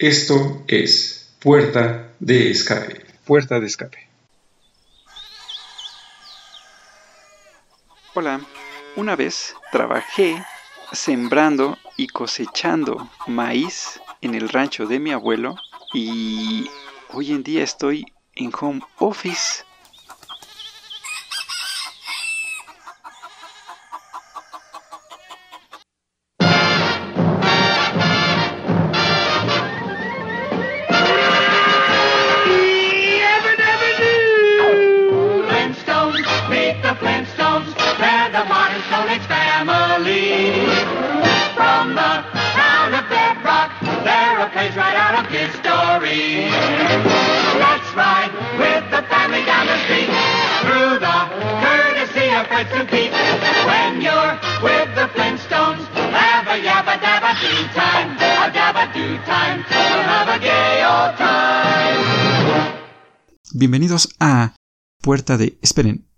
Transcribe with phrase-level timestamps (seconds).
[0.00, 3.04] Esto es Puerta de Escape.
[3.26, 4.08] Puerta de Escape.
[8.14, 8.40] Hola,
[8.96, 10.42] una vez trabajé
[10.90, 15.56] sembrando y cosechando maíz en el rancho de mi abuelo
[15.92, 16.66] y
[17.10, 18.06] hoy en día estoy
[18.36, 19.64] en home office
[63.60, 64.56] Bienvenidos a
[65.02, 65.58] Puerta de...
[65.60, 66.09] Esperen.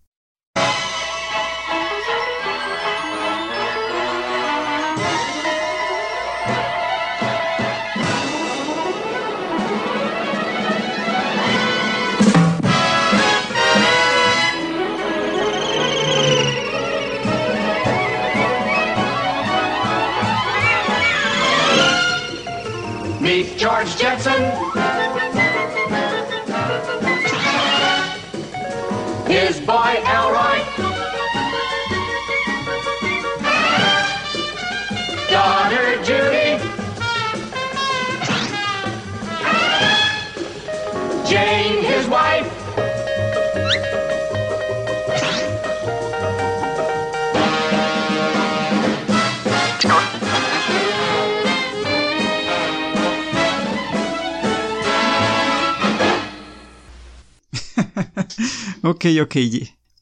[58.85, 59.37] Ok, ok.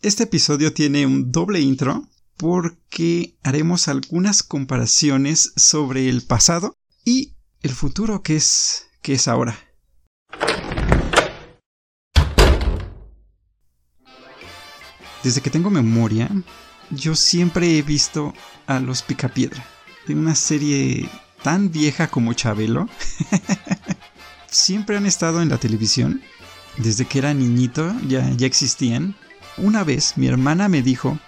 [0.01, 2.09] Este episodio tiene un doble intro
[2.39, 9.59] porque haremos algunas comparaciones sobre el pasado y el futuro que es que es ahora.
[15.23, 16.31] Desde que tengo memoria,
[16.89, 18.33] yo siempre he visto
[18.67, 19.63] a los Picapiedra.
[20.09, 21.07] En una serie
[21.43, 22.89] tan vieja como Chabelo.
[24.51, 26.23] siempre han estado en la televisión
[26.83, 29.15] desde que era niñito ya, ya existían.
[29.57, 31.19] Una vez mi hermana me dijo,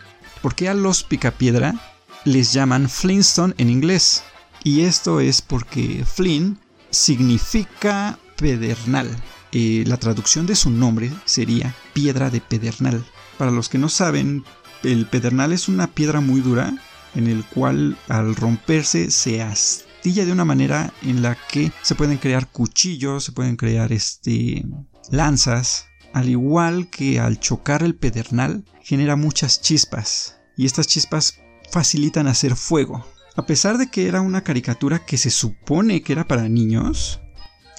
[0.40, 1.74] ¿por qué a los picapiedra
[2.24, 4.22] les llaman Flintstone en inglés?
[4.64, 6.58] Y esto es porque Flint
[6.90, 9.08] significa pedernal.
[9.50, 13.04] Eh, la traducción de su nombre sería piedra de pedernal.
[13.38, 14.44] Para los que no saben,
[14.82, 16.74] el pedernal es una piedra muy dura
[17.14, 22.18] en el cual al romperse se astilla de una manera en la que se pueden
[22.18, 24.64] crear cuchillos, se pueden crear este
[25.10, 31.40] lanzas, al igual que al chocar el pedernal, genera muchas chispas, y estas chispas
[31.70, 33.04] facilitan hacer fuego.
[33.34, 37.20] A pesar de que era una caricatura que se supone que era para niños,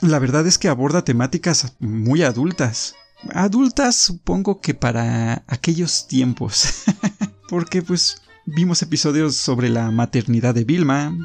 [0.02, 2.96] la verdad es que aborda temáticas muy adultas.
[3.34, 6.84] Adultas supongo que para aquellos tiempos.
[7.50, 11.16] Porque pues vimos episodios sobre la maternidad de Vilma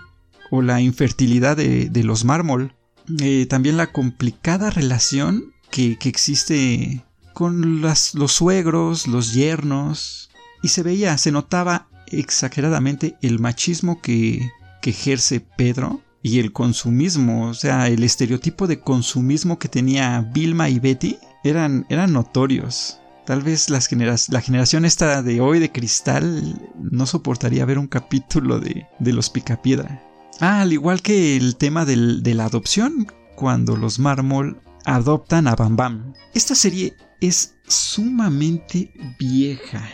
[0.51, 2.77] o la infertilidad de, los mármol.
[3.21, 10.31] Eh, también la complicada relación que, existe con los suegros, los yernos,
[10.63, 14.51] y se veía, se notaba exageradamente el machismo que,
[14.83, 20.79] ejerce Pedro y el consumismo, o sea, el estereotipo de consumismo que tenía Vilma y
[20.79, 22.99] Betty eran, eran notorios.
[23.27, 23.93] Tal vez las
[24.31, 29.29] la generación esta de hoy de cristal no soportaría ver un capítulo de, de los
[29.29, 30.03] Picapiedra.
[30.41, 35.55] Ah, al igual que el tema del, de la adopción, cuando los mármol adoptan a
[35.55, 36.15] Bam Bam.
[36.35, 39.87] Esta serie es sumamente vieja.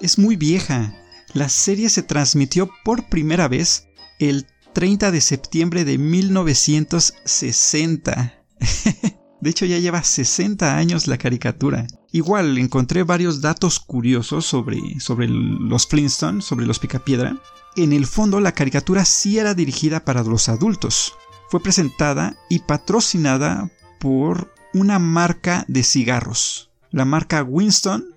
[0.00, 0.92] Es muy vieja.
[1.34, 3.86] La serie se transmitió por primera vez
[4.18, 8.42] el 30 de septiembre de 1960.
[9.40, 11.86] de hecho ya lleva 60 años la caricatura.
[12.10, 17.40] Igual encontré varios datos curiosos sobre, sobre los Flintstones, sobre los Picapiedra.
[17.76, 21.14] En el fondo la caricatura sí era dirigida para los adultos.
[21.50, 23.70] Fue presentada y patrocinada
[24.00, 26.70] por una marca de cigarros.
[26.90, 28.16] La marca Winston.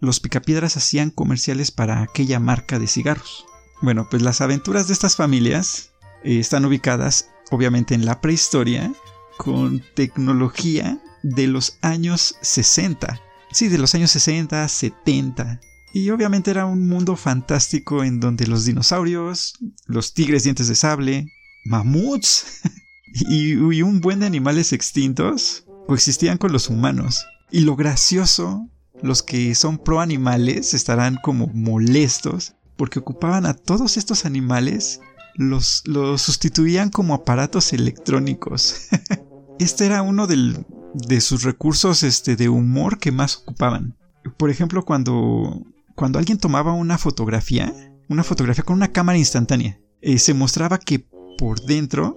[0.00, 3.46] Los picapiedras hacían comerciales para aquella marca de cigarros.
[3.80, 5.92] Bueno, pues las aventuras de estas familias
[6.24, 8.92] eh, están ubicadas obviamente en la prehistoria
[9.38, 13.20] con tecnología de los años 60.
[13.50, 15.60] Sí, de los años 60, 70.
[15.94, 19.54] Y obviamente era un mundo fantástico en donde los dinosaurios,
[19.86, 21.26] los tigres dientes de sable,
[21.64, 22.60] mamuts
[23.14, 27.26] y, un buen de animales extintos coexistían con los humanos.
[27.50, 28.68] Y lo gracioso,
[29.02, 35.00] los que son pro animales estarán como molestos porque ocupaban a todos estos animales,
[35.36, 38.88] los, los sustituían como aparatos electrónicos.
[39.60, 43.96] este era uno de sus recursos este, de humor que más ocupaban.
[44.36, 45.62] Por ejemplo, cuando,
[45.94, 47.72] cuando alguien tomaba una fotografía,
[48.08, 51.06] una fotografía con una cámara instantánea, eh, se mostraba que
[51.38, 52.16] por dentro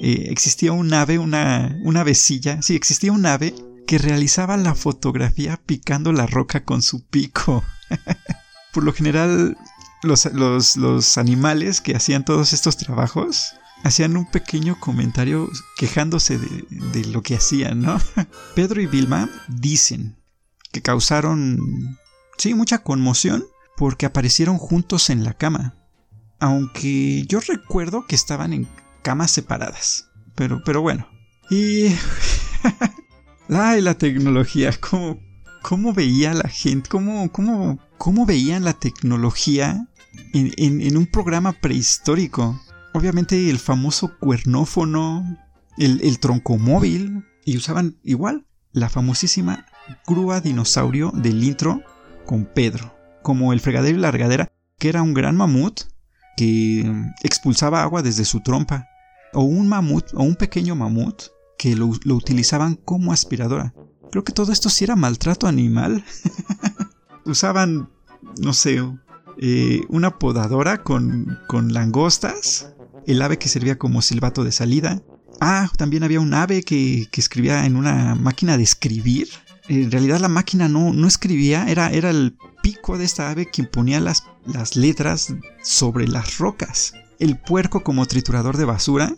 [0.00, 3.54] eh, existía un ave, una, una avecilla, sí, existía un ave
[3.86, 7.64] que realizaba la fotografía picando la roca con su pico.
[8.72, 9.56] por lo general,
[10.02, 13.54] los, los, los animales que hacían todos estos trabajos
[13.84, 18.00] hacían un pequeño comentario quejándose de, de, lo que hacían, ¿no?
[18.54, 20.16] Pedro y Vilma dicen
[20.72, 21.58] que causaron,
[22.36, 23.44] sí, mucha conmoción
[23.76, 25.74] porque aparecieron juntos en la cama.
[26.38, 28.68] Aunque yo recuerdo que estaban en
[29.06, 30.08] camas separadas.
[30.34, 31.06] Pero, pero bueno.
[31.48, 31.94] Y...
[33.48, 35.20] Ay, la tecnología, ¿cómo,
[35.62, 36.88] cómo veía la gente?
[36.88, 39.86] ¿Cómo, cómo, cómo veían la tecnología
[40.32, 42.60] en, en, en un programa prehistórico?
[42.94, 45.38] Obviamente el famoso cuernófono,
[45.78, 49.66] el, el troncomóvil, y usaban igual la famosísima
[50.04, 51.80] grúa dinosaurio del intro
[52.24, 52.92] con Pedro,
[53.22, 54.48] como el fregadero y largadera,
[54.80, 55.82] que era un gran mamut
[56.36, 56.92] que
[57.22, 58.88] expulsaba agua desde su trompa,
[59.36, 61.22] o un mamut, o un pequeño mamut
[61.58, 63.74] que lo, utilizaban como aspiradora.
[64.10, 66.04] Creo que todo esto sí era maltrato animal.
[67.24, 67.88] Usaban,
[68.40, 68.82] no sé,
[69.38, 72.72] eh, una podadora con, con langostas
[73.06, 75.02] el ave que servía como silbato de salida.
[75.40, 79.28] Ah, también había un ave que, que escribía en una máquina de escribir.
[79.68, 83.68] En realidad la máquina no, no escribía, era, era el pico de esta ave quien
[83.68, 86.94] ponía las, las letras sobre las rocas.
[87.18, 89.14] El puerco como triturador de basura.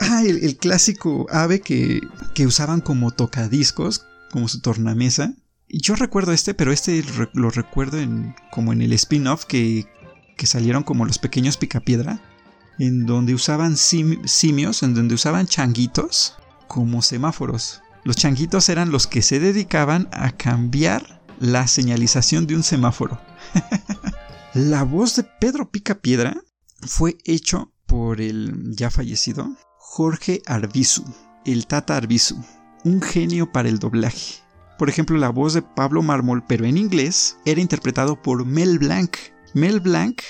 [0.00, 2.00] Ah, el, clásico ave que,
[2.34, 5.34] que usaban como tocadiscos, como su tornamesa.
[5.68, 7.04] Yo recuerdo este, pero este
[7.34, 9.86] lo recuerdo en, como en el spin-off que,
[10.36, 12.20] que salieron como los pequeños picapiedra
[12.78, 16.34] en donde usaban sim simios, en donde usaban changuitos
[16.66, 17.82] como semáforos.
[18.04, 23.20] Los changuitos eran los que se dedicaban a cambiar la señalización de un semáforo.
[24.54, 26.40] la voz de Pedro Picapiedra
[26.80, 29.54] fue hecho por el ya fallecido
[29.92, 31.02] Jorge Arbizu,
[31.44, 32.36] el Tata Arbizu,
[32.84, 34.36] un genio para el doblaje.
[34.78, 39.16] Por ejemplo, la voz de Pablo Mármol, pero en inglés, era interpretado por Mel Blanc.
[39.52, 40.22] Mel Blanc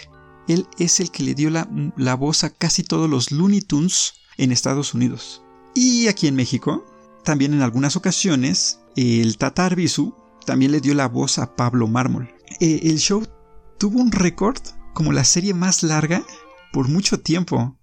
[0.48, 1.68] él es el que le dio la,
[1.98, 5.42] la, voz a casi todos los Looney Tunes en Estados Unidos.
[5.74, 6.86] Y aquí en México,
[7.22, 10.14] también en algunas ocasiones, el Tata Arbizu
[10.46, 12.30] también le dio la voz a Pablo Mármol.
[12.60, 13.28] Eh, el show
[13.78, 14.62] tuvo un récord
[14.94, 16.24] como la serie más larga
[16.72, 17.76] por mucho tiempo.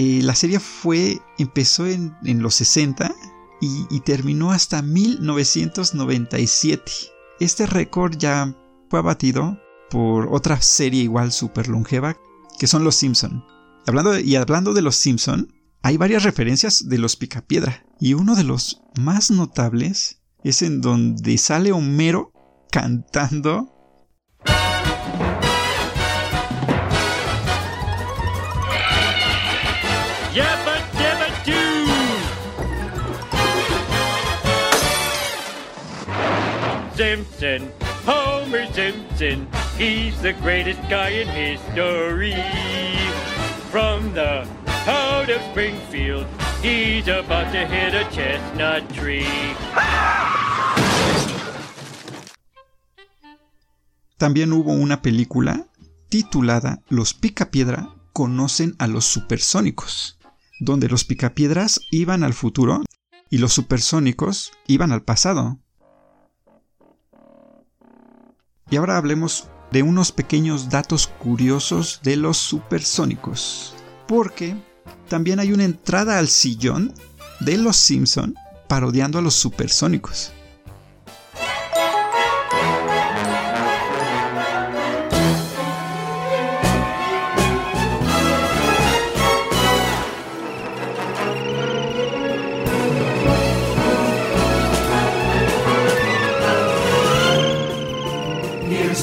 [0.00, 3.12] Eh, la serie fue, empezó en, en los 60
[3.60, 6.92] y, terminó hasta 1997.
[7.40, 8.56] Este récord ya
[8.88, 9.58] fue abatido
[9.90, 12.16] por otra serie igual super longeva
[12.60, 13.44] que son Los Simpson.
[13.88, 15.52] Hablando y hablando de Los Simpson,
[15.82, 21.38] hay varias referencias de los Picapiedra y uno de los más notables es en donde
[21.38, 22.30] sale Homero
[22.70, 23.74] cantando
[36.98, 37.70] Simpson,
[38.06, 39.46] Homer Simpson,
[39.78, 42.34] he's the greatest guy in history.
[43.70, 44.44] From the
[44.88, 46.26] out of Springfield,
[46.60, 49.24] he's about to hit a chestnut tree.
[54.16, 55.68] También hubo una película
[56.08, 60.18] titulada Los Picapiedra conocen a los supersónicos,
[60.58, 62.82] donde los picapiedras iban al futuro
[63.30, 65.60] y los supersónicos iban al pasado.
[68.70, 73.74] Y ahora hablemos de unos pequeños datos curiosos de los supersónicos,
[74.06, 74.56] porque
[75.08, 76.94] también hay una entrada al sillón
[77.40, 78.34] de los Simpson
[78.66, 80.32] parodiando a los supersónicos.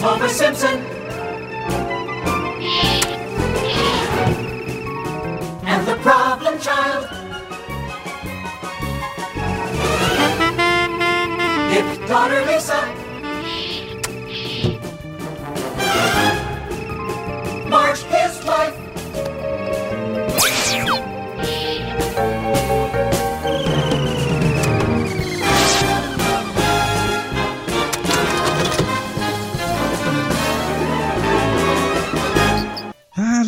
[0.06, 0.78] Homer Simpson.
[5.66, 7.08] And the problem child.
[11.74, 13.05] It's daughter Lisa.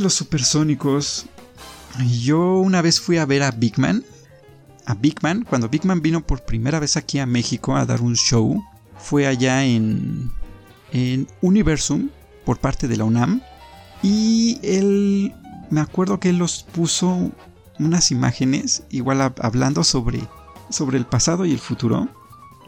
[0.08, 1.26] Los supersónicos.
[2.22, 4.06] Yo una vez fui a ver a Big Man.
[4.86, 8.00] A Big Man, cuando Big Man vino por primera vez aquí a México a dar
[8.00, 8.64] un show,
[8.98, 10.32] fue allá en,
[10.94, 12.08] en Universum
[12.46, 13.42] por parte de la UNAM.
[14.02, 15.36] Y él,
[15.72, 17.30] me acuerdo que él los puso
[17.78, 20.26] unas imágenes, igual hablando sobre,
[20.70, 22.08] sobre el pasado y el futuro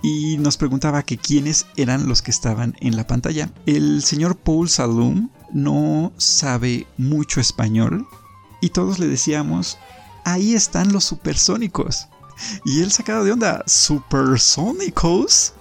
[0.01, 3.49] y nos preguntaba que quiénes eran los que estaban en la pantalla.
[3.65, 8.07] El señor Paul Salum no sabe mucho español
[8.61, 9.77] y todos le decíamos,
[10.25, 12.07] ahí están los supersónicos.
[12.65, 15.53] Y él sacado de onda, ¿supersónicos?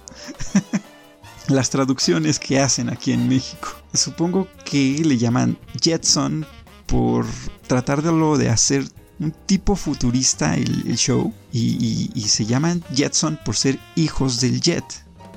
[1.47, 3.69] Las traducciones que hacen aquí en México.
[3.93, 6.45] Supongo que le llaman Jetson
[6.85, 7.25] por
[7.67, 8.85] tratar de hacer
[9.19, 14.85] un tipo futurista el, show y, se llaman Jetson por ser hijos del jet,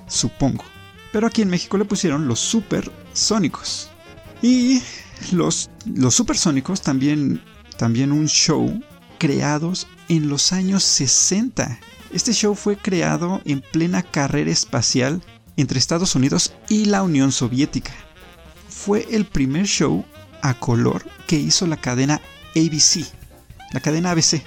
[0.07, 0.65] supongo.
[1.13, 3.92] Pero aquí en México le pusieron los supersónicos.
[4.43, 4.83] Y
[5.31, 7.43] los, los supersónicos también,
[7.79, 8.83] también un show
[9.19, 11.79] creados en los años 60.
[12.13, 15.23] Este show fue creado en plena carrera espacial
[15.57, 17.93] entre Estados Unidos y la Unión Soviética.
[18.69, 20.05] Fue el primer show
[20.43, 22.21] a color que hizo la cadena
[22.57, 23.07] ABC
[23.73, 24.43] la cadena ABC,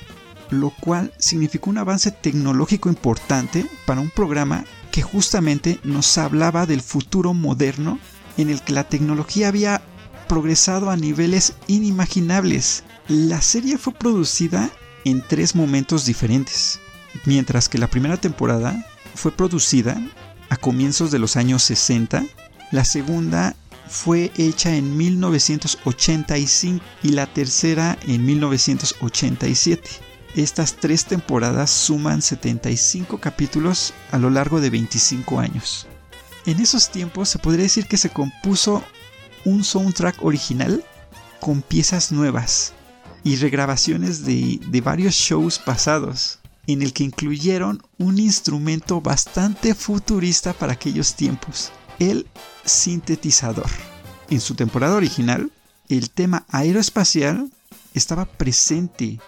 [0.52, 6.82] lo cual significó un avance tecnológico importante para un programa que justamente nos hablaba del
[6.82, 8.00] futuro moderno
[8.38, 9.82] en el que la tecnología había
[10.27, 12.84] progresado a niveles inimaginables.
[13.08, 14.70] La serie fue producida
[15.04, 16.80] en tres momentos diferentes,
[17.25, 20.01] mientras que la primera temporada fue producida
[20.50, 22.24] a comienzos de los años 60,
[22.72, 23.56] la segunda
[23.88, 29.89] fue hecha en 1985 y la tercera en 1987.
[30.36, 35.88] Estas tres temporadas suman 75 capítulos a lo largo de 25 años.
[36.46, 38.84] En esos tiempos se podría decir que se compuso
[39.46, 40.84] un soundtrack original
[41.40, 42.74] con piezas nuevas
[43.24, 50.54] y regrabaciones de, de varios shows pasados, en el que incluyeron un instrumento bastante futurista
[50.54, 52.28] para aquellos tiempos el
[52.64, 53.70] sintetizador.
[54.30, 55.52] En su temporada original,
[55.90, 57.50] el tema aeroespacial
[57.94, 59.20] estaba presente,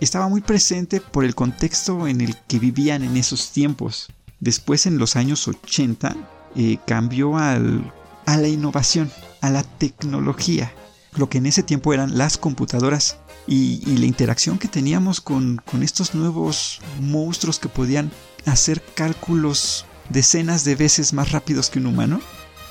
[0.00, 4.08] estaba muy presente por el contexto en el que vivían en esos tiempos.
[4.40, 6.16] Después, en los años 80,
[6.56, 7.92] eh, cambió al,
[8.26, 9.10] a la innovación,
[9.40, 10.72] a la tecnología,
[11.16, 15.62] lo que en ese tiempo eran las computadoras y, y la interacción que teníamos con,
[15.70, 18.10] con estos nuevos monstruos que podían
[18.44, 22.20] hacer cálculos decenas de veces más rápidos que un humano.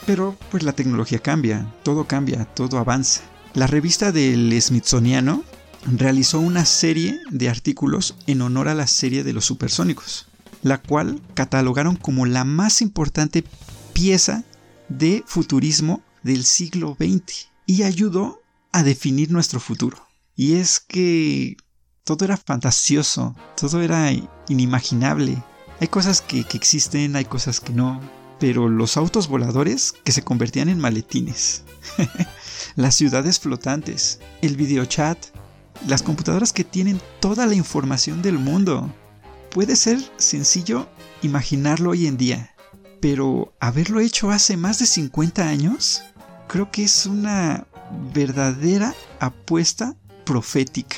[0.05, 3.21] Pero pues la tecnología cambia, todo cambia, todo avanza.
[3.55, 5.43] La revista del Smithsoniano
[5.85, 10.27] realizó una serie de artículos en honor a la serie de los supersónicos,
[10.61, 13.43] la cual catalogaron como la más importante
[13.95, 14.43] pieza
[14.89, 18.41] de futurismo del siglo XX y ayudó
[18.73, 20.05] a definir nuestro futuro.
[20.35, 21.55] Y es que
[22.03, 24.11] todo era fantasioso, todo era
[24.49, 25.41] inimaginable,
[25.79, 28.01] hay cosas que, existen, hay cosas que no,
[28.37, 31.63] pero los autos voladores que se convertían en maletines,
[32.75, 35.17] las ciudades flotantes, el videochat,
[35.87, 38.93] las computadoras que tienen toda la información del mundo.
[39.51, 40.89] Puede ser sencillo
[41.21, 42.54] imaginarlo hoy en día,
[43.05, 46.01] pero haberlo hecho hace más de 50 años,
[46.47, 47.67] creo que es una
[48.15, 49.95] verdadera apuesta
[50.25, 50.97] profética.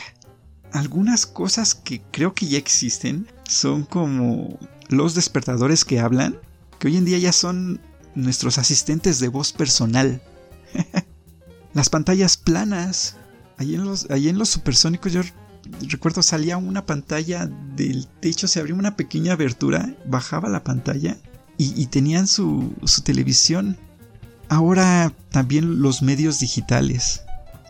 [0.71, 6.39] Algunas cosas que creo que ya existen son como los despertadores que hablan,
[6.79, 7.81] que hoy en día ya son
[8.15, 10.21] nuestros asistentes de voz personal.
[11.73, 13.17] Las pantallas planas.
[13.57, 15.23] Ahí en los, en los supersónicos yo
[15.81, 21.17] recuerdo salía una pantalla del techo, se abría una pequeña abertura, bajaba la pantalla
[21.57, 22.73] y, tenían su,
[23.03, 23.77] televisión.
[24.49, 27.21] Ahora también los medios digitales.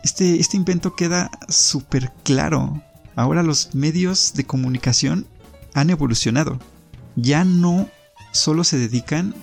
[0.04, 2.82] Este, este invento queda súper claro.
[3.16, 5.26] Ahora los medios de comunicación
[5.74, 6.58] han evolucionado.
[7.16, 7.88] Ya no
[8.32, 9.34] solo se dedican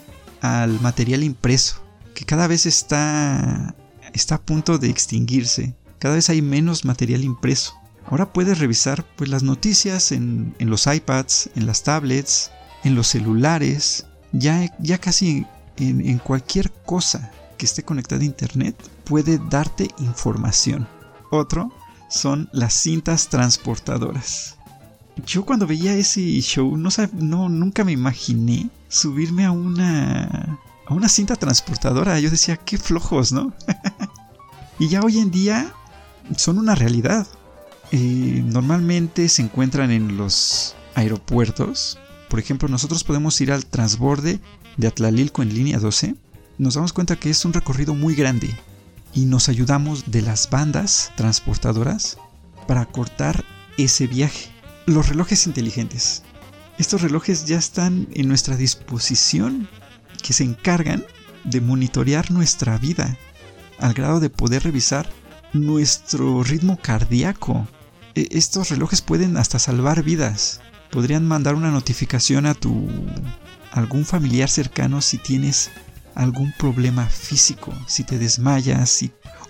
[0.41, 1.81] al material impreso,
[2.13, 3.75] que cada vez está,
[4.13, 5.75] está a punto de extinguirse.
[5.99, 7.73] Cada vez hay menos material impreso.
[8.07, 12.51] Ahora puedes revisar pues, las noticias en, los iPads, en las tablets,
[12.83, 14.05] en los celulares,
[14.37, 15.45] ya, ya casi
[15.77, 20.87] en, cualquier cosa que esté conectada a Internet puede darte información.
[21.31, 21.71] Otro
[22.09, 24.57] son las cintas transportadoras.
[25.25, 31.09] Yo cuando veía ese show no, no nunca me imaginé subirme a una a una
[31.09, 32.19] cinta transportadora.
[32.19, 33.53] Yo decía, qué flojos, ¿no?
[34.79, 35.73] y ya hoy en día
[36.37, 37.27] son una realidad.
[37.91, 41.97] Eh, normalmente se encuentran en los aeropuertos.
[42.35, 44.41] Por ejemplo, nosotros podemos ir al transborde
[44.75, 46.15] de Atlalilco en línea 12.
[46.57, 48.53] Nos damos cuenta que es un recorrido muy grande
[49.13, 52.17] y nos ayudamos de las bandas transportadoras
[52.67, 53.45] para cortar
[53.77, 54.49] ese viaje.
[54.85, 56.23] Los relojes inteligentes.
[56.77, 59.69] Estos relojes ya están en nuestra disposición,
[60.21, 61.05] que se encargan
[61.45, 63.17] de monitorear nuestra vida
[63.79, 65.09] al grado de poder revisar
[65.53, 67.65] nuestro ritmo cardíaco.
[68.13, 70.59] E, estos relojes pueden hasta salvar vidas.
[70.95, 72.87] Podrían mandar una notificación a tu
[73.71, 75.69] algún familiar cercano si tienes
[76.15, 79.05] algún problema físico, si te desmayas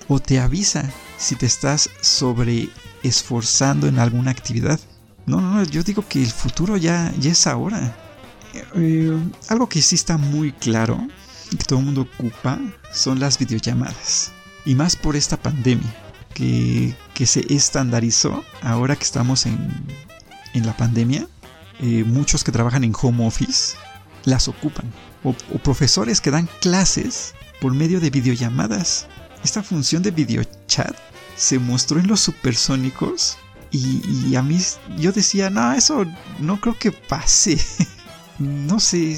[0.10, 2.70] o te avisa si te estás sobre
[3.04, 4.80] esforzando en alguna actividad.
[5.26, 7.96] No, no, yo digo que el futuro ya, es ahora.
[8.76, 9.18] Eh,
[9.50, 11.08] algo que sí está muy claro,
[11.50, 12.60] que todo el mundo ocupa,
[12.94, 14.32] son las videollamadas.
[14.66, 15.94] Y más por esta pandemia,
[16.34, 19.58] que, se estandarizó ahora que estamos en,
[20.54, 21.28] la pandemia.
[21.80, 23.78] Muchos que trabajan en home office
[24.24, 24.92] las ocupan.
[25.24, 29.08] O, profesores que dan clases por medio de videollamadas.
[29.44, 30.96] Esta función de videochat
[31.36, 33.38] se mostró en los supersónicos
[33.72, 34.58] y, a mí
[34.98, 36.06] yo decía, no, eso
[36.40, 37.58] no creo que pase.
[38.40, 39.18] no sé,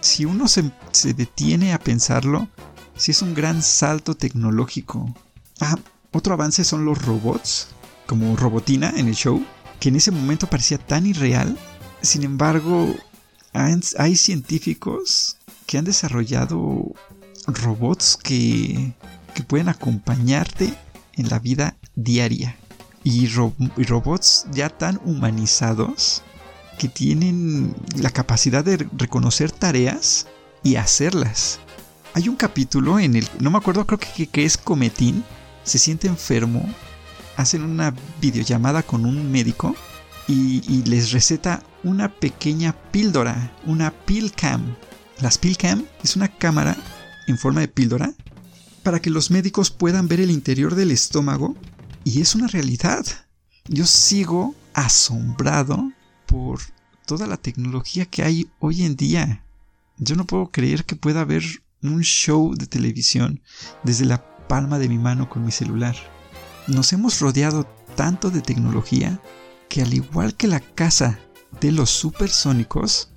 [0.00, 2.48] si uno se, se, detiene a pensarlo,
[2.96, 5.14] si es un gran salto tecnológico.
[5.60, 5.76] Ah,
[6.12, 7.68] otro avance son los robots,
[8.06, 9.44] como Robotina en el show,
[9.78, 11.56] que en ese momento parecía tan irreal.
[12.02, 12.94] Sin embargo,
[13.52, 16.94] hay científicos que han desarrollado
[17.46, 18.94] robots que,
[19.48, 20.74] pueden acompañarte
[21.14, 22.56] en la vida diaria.
[23.02, 26.22] Y, robots ya tan humanizados
[26.78, 30.26] que tienen la capacidad de reconocer tareas
[30.62, 31.58] y hacerlas.
[32.12, 35.24] Hay un capítulo en el, no me acuerdo, creo que, que es Cometín,
[35.64, 36.68] se siente enfermo,
[37.36, 39.74] hacen una videollamada con un médico
[40.28, 43.92] y, les receta una pequeña píldora, una
[44.36, 44.76] cam.
[45.20, 46.76] Las cam es una cámara
[47.26, 48.12] en forma de píldora
[48.82, 51.56] para que los médicos puedan ver el interior del estómago
[52.04, 53.04] y es una realidad.
[53.66, 55.92] Yo sigo asombrado
[56.26, 56.60] por
[57.06, 59.44] toda la tecnología que hay hoy en día.
[59.98, 61.44] Yo no puedo creer que pueda haber
[61.82, 63.40] un show de televisión
[63.84, 65.96] desde la palma de mi mano con mi celular.
[66.66, 67.64] Nos hemos rodeado
[67.96, 69.20] tanto de tecnología
[69.68, 71.18] que al igual que la casa
[71.60, 73.10] de los supersónicos,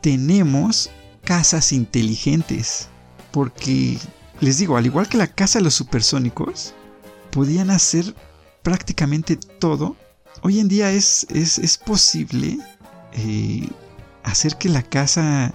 [0.00, 0.90] tenemos
[1.24, 2.88] casas inteligentes.
[3.30, 3.98] Porque,
[4.40, 6.74] les digo, al igual que la casa de los supersónicos,
[7.30, 8.14] podían hacer
[8.62, 9.96] prácticamente todo.
[10.42, 12.58] Hoy en día es, es, posible
[13.12, 13.68] eh,
[14.22, 15.52] hacer que la casa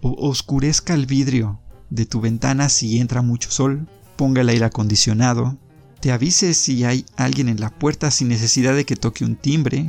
[0.00, 5.58] oscurezca el vidrio de tu ventana si entra mucho sol, ponga el aire acondicionado,
[6.00, 9.88] te avise si hay alguien en la puerta sin necesidad de que toque un timbre,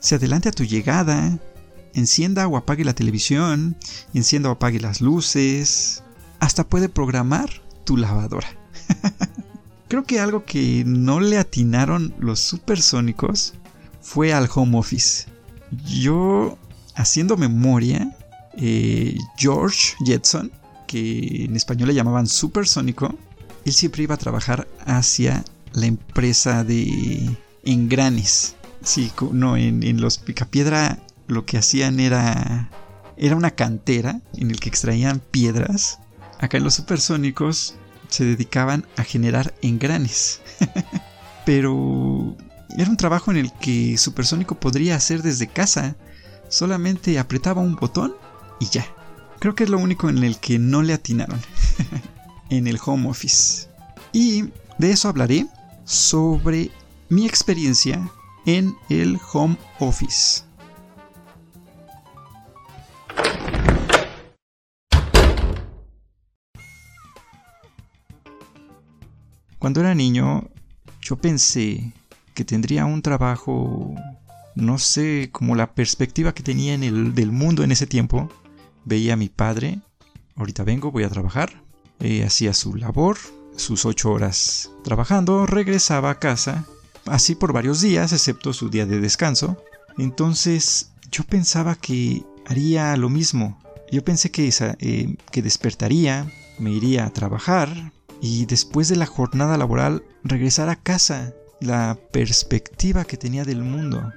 [0.00, 1.38] se adelante a tu llegada,
[1.94, 3.76] encienda o apague la televisión,
[4.14, 6.02] encienda o apague las luces,
[6.38, 7.50] hasta puede programar
[7.84, 8.48] tu lavadora.
[9.88, 13.54] Creo que algo que no le atinaron los supersónicos
[14.00, 15.26] fue al home office.
[15.84, 16.58] Yo,
[16.94, 18.16] haciendo memoria,
[18.56, 20.50] eh, George Jetson,
[20.86, 23.16] que en español le llamaban supersónico,
[23.64, 28.56] él siempre iba a trabajar hacia la empresa de engranes.
[28.82, 32.70] Sí, no, en, los Picapiedra lo que hacían era.
[33.16, 35.98] Era una cantera en el que extraían piedras.
[36.38, 37.74] Acá en los supersónicos
[38.08, 40.40] se dedicaban a generar engranes.
[41.44, 42.36] Pero
[42.76, 45.96] era un trabajo en el que Supersónico podría hacer desde casa.
[46.48, 48.14] Solamente apretaba un botón
[48.58, 48.86] y ya.
[49.38, 51.40] Creo que es lo único en el que no le atinaron.
[52.50, 53.68] en el home office.
[54.12, 54.46] Y
[54.78, 55.46] de eso hablaré
[55.84, 56.70] sobre
[57.10, 58.10] mi experiencia
[58.46, 60.42] en el home office.
[69.58, 70.48] Cuando era niño,
[71.02, 71.92] yo pensé
[72.32, 73.94] que tendría un trabajo,
[74.54, 78.30] no sé, como la perspectiva que tenía en el, del mundo en ese tiempo.
[78.86, 79.80] Veía a mi padre,
[80.36, 81.62] ahorita vengo, voy a trabajar,
[81.98, 83.18] eh, hacía su labor,
[83.54, 86.64] sus ocho horas trabajando, regresaba a casa,
[87.10, 89.62] así por varios días, excepto su día de descanso.
[89.98, 93.60] Entonces yo pensaba que haría lo mismo.
[93.92, 99.58] Yo pensé que, eh, que despertaría, me iría a trabajar y después de la jornada
[99.58, 101.34] laboral regresar a casa.
[101.60, 104.12] La perspectiva que tenía del mundo.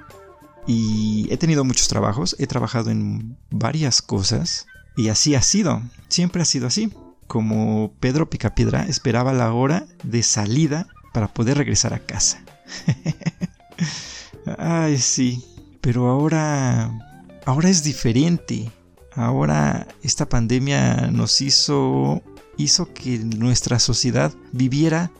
[0.66, 6.42] Y he tenido muchos trabajos, he trabajado en varias cosas y así ha sido, siempre
[6.42, 6.94] ha sido así.
[7.28, 12.43] Como Pedro Picapiedra esperaba la hora de salida para poder regresar a casa.
[14.58, 15.44] Ay, sí.
[15.82, 16.92] Pero ahora.
[17.46, 18.72] Ahora es diferente.
[19.16, 22.22] Ahora esta pandemia nos hizo.
[22.58, 25.12] hizo que nuestra sociedad viviera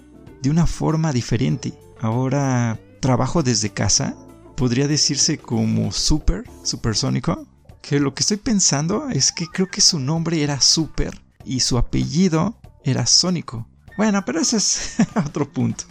[0.42, 1.74] de una forma diferente.
[2.00, 4.16] Ahora trabajo desde casa,
[4.56, 7.46] podría decirse como super, supersónico.
[7.82, 11.78] Que lo que estoy pensando es que creo que su nombre era Super y su
[11.78, 13.68] apellido era Sónico.
[13.98, 15.84] Bueno, pero ese es otro punto.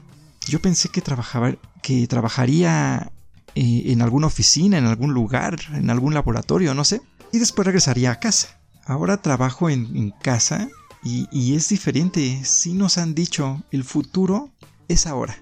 [0.47, 3.13] Yo pensé que trabajaba, que trabajaría
[3.55, 7.01] eh, en alguna oficina, en algún lugar, en algún laboratorio, no sé.
[7.33, 8.61] Y después regresaría a casa.
[8.85, 10.69] Ahora trabajo en, casa
[11.05, 12.45] y, y es diferente.
[12.45, 14.51] Sí nos han dicho, el futuro
[14.89, 15.39] es ahora.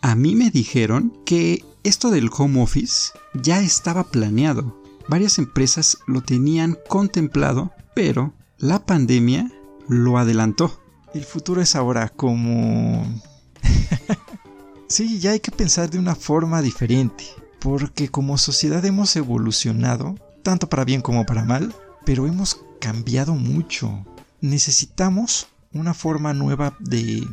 [0.00, 4.80] A mí me dijeron que esto del home office ya estaba planeado.
[5.08, 9.50] Varias empresas lo tenían contemplado, pero la pandemia
[9.88, 10.80] lo adelantó.
[11.14, 13.04] El futuro es ahora como...
[14.88, 17.24] sí, ya hay que pensar de una forma diferente,
[17.60, 24.04] porque como sociedad hemos evolucionado, tanto para bien como para mal, pero hemos cambiado mucho.
[24.40, 27.26] Necesitamos una forma nueva de,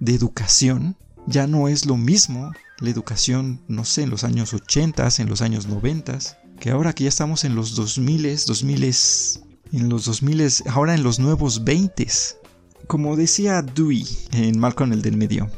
[0.00, 0.96] de educación
[1.28, 5.42] ya no es lo mismo la educación, no sé, en los años 80, en los
[5.42, 6.18] años 90,
[6.58, 8.84] que ahora que ya estamos en los 2000, 2000,
[9.72, 12.08] en los 2000, ahora en los nuevos 20.
[12.86, 15.50] Como decía Dewey en Malcolm el del medio.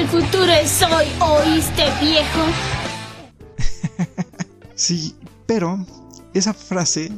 [0.00, 2.40] El futuro es hoy, ¿oíste viejo?
[4.74, 5.84] sí, pero
[6.32, 7.12] esa frase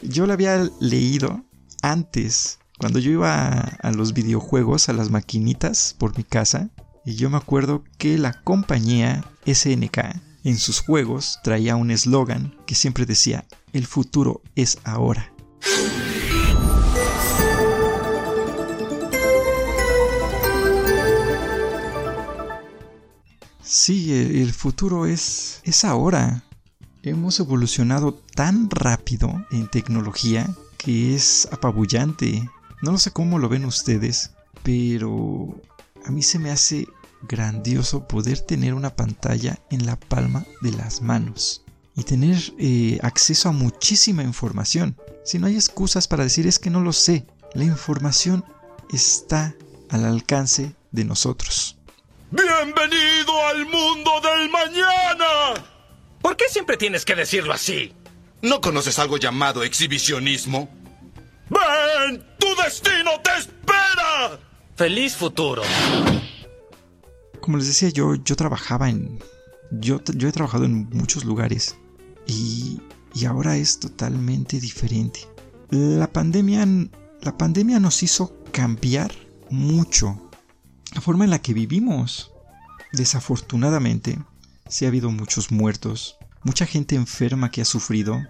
[0.00, 1.44] yo la había leído
[1.82, 6.70] antes cuando yo iba a, los videojuegos, a las maquinitas por mi casa,
[7.04, 9.98] y yo me acuerdo que la compañía SNK
[10.44, 15.30] en sus juegos traía un eslogan que siempre decía, el futuro es ahora.
[23.76, 26.44] Sí, el, futuro es, es ahora.
[27.02, 32.48] Hemos evolucionado tan rápido en tecnología que es apabullante.
[32.82, 34.30] No lo sé cómo lo ven ustedes,
[34.62, 35.60] pero
[36.06, 36.86] a mí se me hace
[37.22, 41.64] grandioso poder tener una pantalla en la palma de las manos
[41.96, 44.96] y tener eh, acceso a muchísima información.
[45.24, 48.44] Si no hay excusas para decir es que no lo sé, la información
[48.92, 49.52] está
[49.90, 51.76] al alcance de nosotros.
[52.34, 55.54] Bienvenido al mundo del mañana.
[56.20, 57.92] ¿Por qué siempre tienes que decirlo así?
[58.42, 60.68] ¿No conoces algo llamado exhibicionismo?
[61.48, 62.26] ¡Ven!
[62.40, 64.40] ¡Tu destino te espera!
[64.74, 65.62] ¡Feliz futuro!
[67.40, 69.22] Como les decía, yo, yo trabajaba en.
[69.70, 71.76] Yo, yo he trabajado en muchos lugares.
[72.26, 72.80] Y,
[73.14, 75.20] y ahora es totalmente diferente.
[75.70, 76.66] La pandemia,
[77.20, 79.12] la pandemia nos hizo cambiar
[79.50, 80.23] mucho
[80.94, 82.32] la forma en la que vivimos.
[82.92, 84.18] Desafortunadamente,
[84.68, 88.22] sí ha habido muchos muertos, mucha gente enferma que ha sufrido.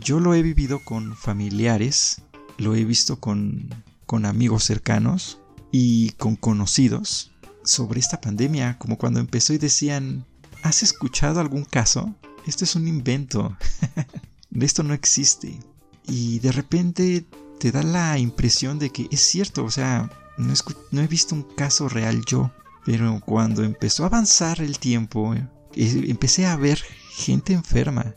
[0.00, 2.22] Yo lo he vivido con familiares
[2.60, 3.68] lo he visto con,
[4.06, 5.38] con amigos cercanos
[5.72, 7.32] y con conocidos
[7.64, 10.26] sobre esta pandemia, como cuando empezó y decían,
[10.62, 12.14] ¿has escuchado algún caso?
[12.46, 13.56] Esto es un invento,
[14.60, 15.58] esto no existe.
[16.06, 17.24] Y de repente
[17.58, 20.10] te da la impresión de que es cierto, o sea,
[20.40, 22.50] no, he visto un caso real yo,
[22.84, 28.14] pero cuando empezó a avanzar el tiempo, eh, empecé a ver gente enferma,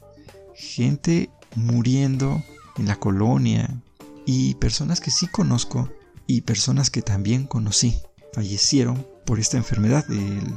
[0.55, 2.43] gente muriendo
[2.77, 3.81] en la colonia,
[4.25, 5.89] y personas que sí conozco
[6.27, 7.97] y personas que también conocí
[8.33, 10.53] fallecieron por esta enfermedad del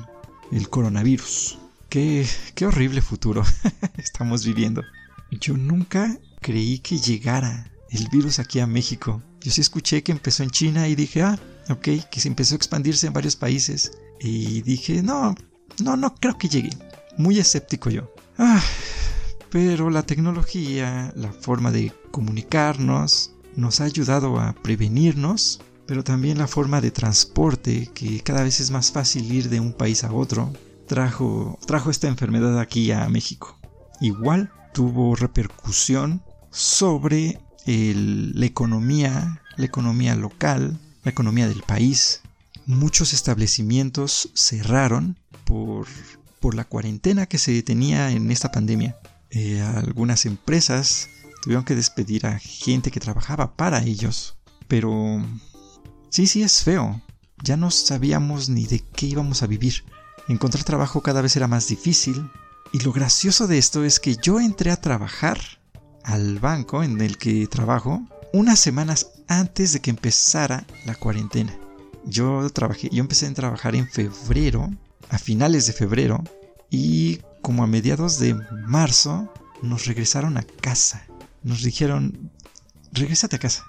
[0.53, 1.59] el coronavirus.
[1.89, 3.43] Qué, qué horrible futuro
[3.97, 4.83] estamos viviendo.
[5.31, 9.23] Yo nunca creí que llegara el virus aquí a México.
[9.41, 11.39] Yo sí escuché que empezó en China y dije, ah,
[11.71, 13.93] ok, que se empezó a expandirse en varios países.
[14.21, 15.35] Y dije, no,
[15.83, 16.71] no, no creo que llegue.
[17.19, 18.13] Muy escéptico yo.
[18.39, 18.63] Ah,
[19.51, 26.47] pero la tecnología, la forma de comunicarnos, nos ha ayudado a prevenirnos, pero también la
[26.47, 30.53] forma de transporte, que cada vez es más fácil ir de un país a otro,
[30.87, 33.59] trajo, trajo esta enfermedad aquí a México.
[34.01, 42.21] Igual tuvo repercusión sobre la economía, la economía local, la economía del país.
[42.67, 45.87] Muchos establecimientos cerraron por,
[46.41, 48.97] por la cuarentena que se tenía en esta pandemia.
[49.31, 51.09] Eh, algunas empresas
[51.47, 54.37] Tuvieron que despedir a gente que trabajaba para ellos.
[54.67, 55.25] Pero...
[56.11, 57.01] Sí, sí, es feo.
[57.41, 59.85] Ya no sabíamos ni de qué íbamos a vivir.
[60.27, 62.29] Encontrar trabajo cada vez era más difícil.
[62.73, 65.39] Y lo gracioso de esto es que yo entré a trabajar
[66.03, 71.57] al banco en el que trabajo unas semanas antes de que empezara la cuarentena.
[72.05, 74.71] Yo trabajé, yo empecé a trabajar en febrero,
[75.09, 76.23] a finales de febrero,
[76.71, 78.35] y como a mediados de
[78.67, 81.07] marzo nos regresaron a casa
[81.47, 82.33] nos dijeron,
[82.93, 83.65] regrésate a casa.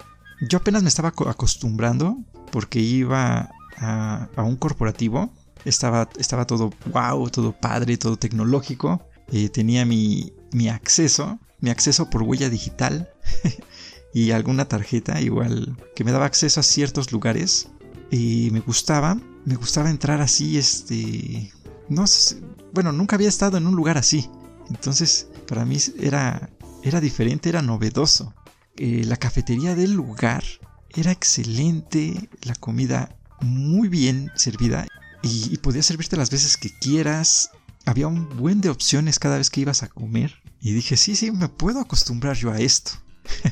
[0.50, 2.18] Yo apenas me estaba acostumbrando
[2.50, 5.32] porque iba a, un corporativo.
[5.64, 9.00] Estaba, estaba todo wow, todo padre, todo tecnológico.
[9.30, 13.10] Eh, tenía mi, mi acceso, mi acceso por huella digital
[14.12, 17.68] y alguna tarjeta igual que me daba acceso a ciertos lugares.
[18.10, 21.52] Y me gustaba, me gustaba entrar así, este...
[21.88, 22.40] No sé,
[22.72, 24.28] bueno, nunca había estado en un lugar así.
[24.68, 26.50] Entonces, para mí era,
[26.82, 28.34] era diferente, era novedoso.
[28.76, 30.44] Eh, la cafetería del lugar
[30.90, 34.86] era excelente, la comida muy bien servida
[35.22, 37.50] y, y podías servirte las veces que quieras.
[37.86, 40.34] Había un buen de opciones cada vez que ibas a comer.
[40.60, 42.92] Y dije, sí, sí, me puedo acostumbrar yo a esto.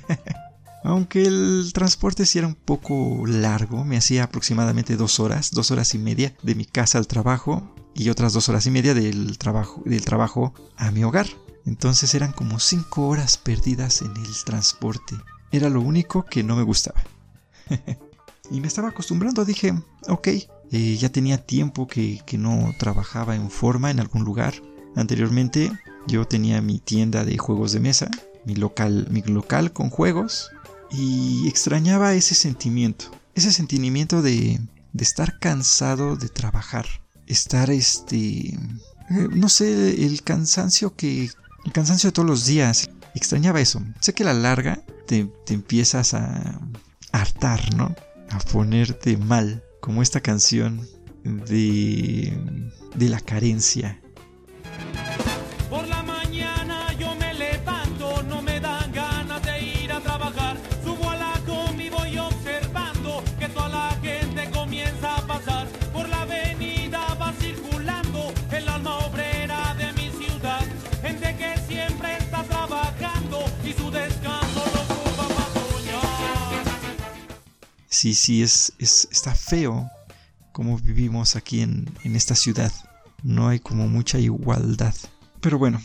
[0.87, 5.93] Aunque el transporte sí era un poco largo, me hacía aproximadamente dos horas, dos horas
[5.97, 9.83] y media de mi casa al trabajo y otras dos horas y media del trabajo,
[9.85, 11.27] del trabajo a mi hogar.
[11.65, 15.17] Entonces eran como cinco horas perdidas en el transporte.
[15.51, 17.03] Era lo único que no me gustaba.
[18.53, 19.75] y me estaba acostumbrando, dije,
[20.07, 24.55] ok, eh, ya tenía tiempo que, que no trabajaba en forma en algún lugar.
[24.95, 25.73] Anteriormente
[26.07, 28.09] yo tenía mi tienda de juegos de mesa,
[28.45, 30.53] mi local, mi local con juegos
[30.91, 34.61] y extrañaba ese sentimiento, ese sentimiento de,
[34.93, 36.87] de estar cansado de trabajar,
[37.27, 38.19] estar este,
[39.11, 41.31] eh, no sé, el cansancio que,
[41.65, 43.83] el cansancio de todos los días, extrañaba eso.
[44.01, 46.61] Sé que a la larga te, te empiezas a
[47.13, 47.95] hartar, ¿no?
[48.31, 50.87] A ponerte mal, como esta canción
[51.25, 52.37] de,
[52.95, 54.01] de la carencia.
[78.07, 79.91] Sí, sí, es, es, está feo
[80.53, 82.73] como vivimos aquí en, en esta ciudad.
[83.25, 84.95] No hay como mucha igualdad.
[85.41, 85.83] Pero bueno,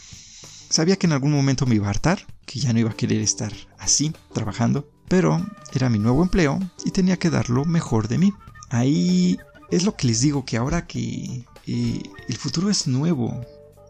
[0.70, 3.22] sabía que en algún momento me iba a hartar, que ya no iba a querer
[3.22, 8.20] estar así, trabajando, pero era mi nuevo empleo y tenía que dar lo mejor de
[8.20, 8.32] mí.
[8.70, 9.40] Ahí
[9.72, 13.42] es lo que les digo, que ahora que eh, el futuro es nuevo,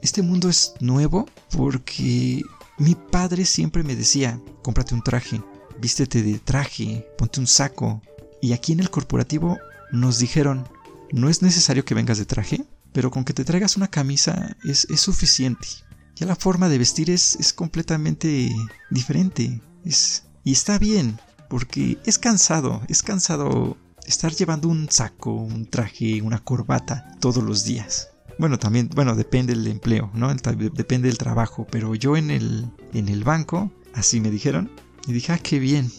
[0.01, 2.41] este mundo es nuevo porque
[2.77, 5.41] mi padre siempre me decía, cómprate un traje,
[5.81, 8.01] vístete de traje, ponte un saco.
[8.41, 9.59] Y aquí en el corporativo
[9.91, 10.67] nos dijeron,
[11.11, 14.85] no es necesario que vengas de traje, pero con que te traigas una camisa es,
[14.89, 15.67] es suficiente.
[16.15, 18.53] Ya la forma de vestir es, es completamente
[18.89, 19.61] diferente.
[19.85, 26.21] Es, y está bien, porque es cansado, es cansado estar llevando un saco, un traje,
[26.21, 28.09] una corbata todos los días.
[28.37, 30.33] Bueno, también, bueno, depende del empleo, ¿no?
[30.33, 34.71] Depende del trabajo, pero yo en el, en el banco, así me dijeron,
[35.07, 35.91] y dije, ah, qué bien.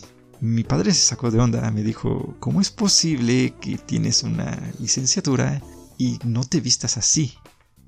[0.42, 5.62] Mi padre se sacó de onda, me dijo, ¿cómo es posible que tienes una licenciatura
[5.98, 7.34] y no te vistas así?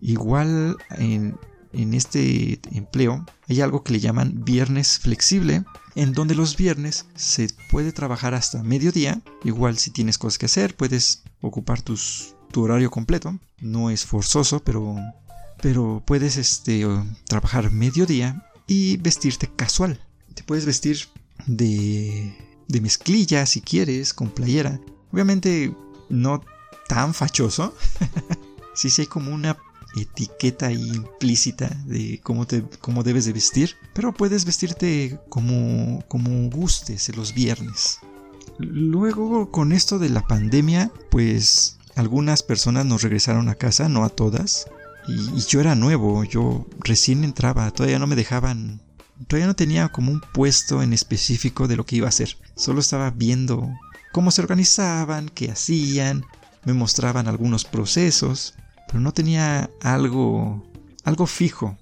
[0.01, 1.37] Igual en,
[1.73, 5.65] en este empleo hay algo que le llaman viernes flexible,
[5.97, 9.21] en donde los viernes se puede trabajar hasta mediodía.
[9.43, 13.37] Igual si tienes cosas que hacer, puedes ocupar tus, tu horario completo.
[13.59, 14.95] No es forzoso, pero,
[15.61, 16.87] pero puedes este,
[17.27, 19.99] trabajar mediodía y vestirte casual.
[20.35, 21.09] Te puedes vestir
[21.47, 22.37] de,
[22.69, 24.81] de mezclilla si quieres, con playera.
[25.13, 25.75] Obviamente
[26.09, 26.43] no
[26.89, 27.75] tan fachoso.
[28.75, 29.57] sí, sí hay como una
[29.97, 37.15] etiqueta implícita de cómo, te, cómo debes de vestir, pero puedes vestirte como, como gustes
[37.17, 38.01] los viernes.
[38.59, 44.09] Luego, con esto de la pandemia, pues algunas personas nos regresaron a casa, no a
[44.09, 44.67] todas,
[45.07, 48.83] y, y yo era nuevo, yo recién entraba, todavía no me dejaban,
[49.27, 52.81] todavía no tenía como un puesto en específico de lo que iba a hacer, solo
[52.81, 53.71] estaba viendo
[54.13, 56.25] cómo se organizaban, qué hacían,
[56.65, 58.55] me mostraban algunos procesos,
[58.87, 60.63] pero no tenía algo
[61.05, 61.77] algo fijo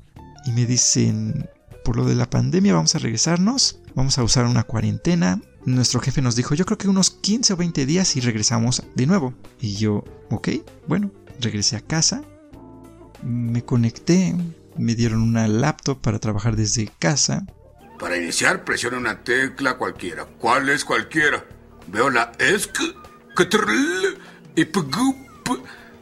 [0.45, 1.49] y me dicen
[1.85, 5.41] por lo de la pandemia vamos a regresarnos, vamos a usar una cuarentena.
[5.65, 9.07] Nuestro jefe nos dijo, yo creo que unos 15 o 20 días y regresamos de
[9.07, 9.35] nuevo.
[9.61, 10.49] Y yo, ok,
[10.87, 12.23] bueno, regresé a casa,
[13.23, 14.35] me conecté,
[14.77, 17.45] me dieron una laptop para trabajar desde casa.
[17.99, 20.25] Para iniciar, presiona una tecla cualquiera.
[20.25, 21.45] ¿Cuál es cualquiera?
[21.87, 22.79] Veo la ESC,
[24.55, 25.49] y PGUP.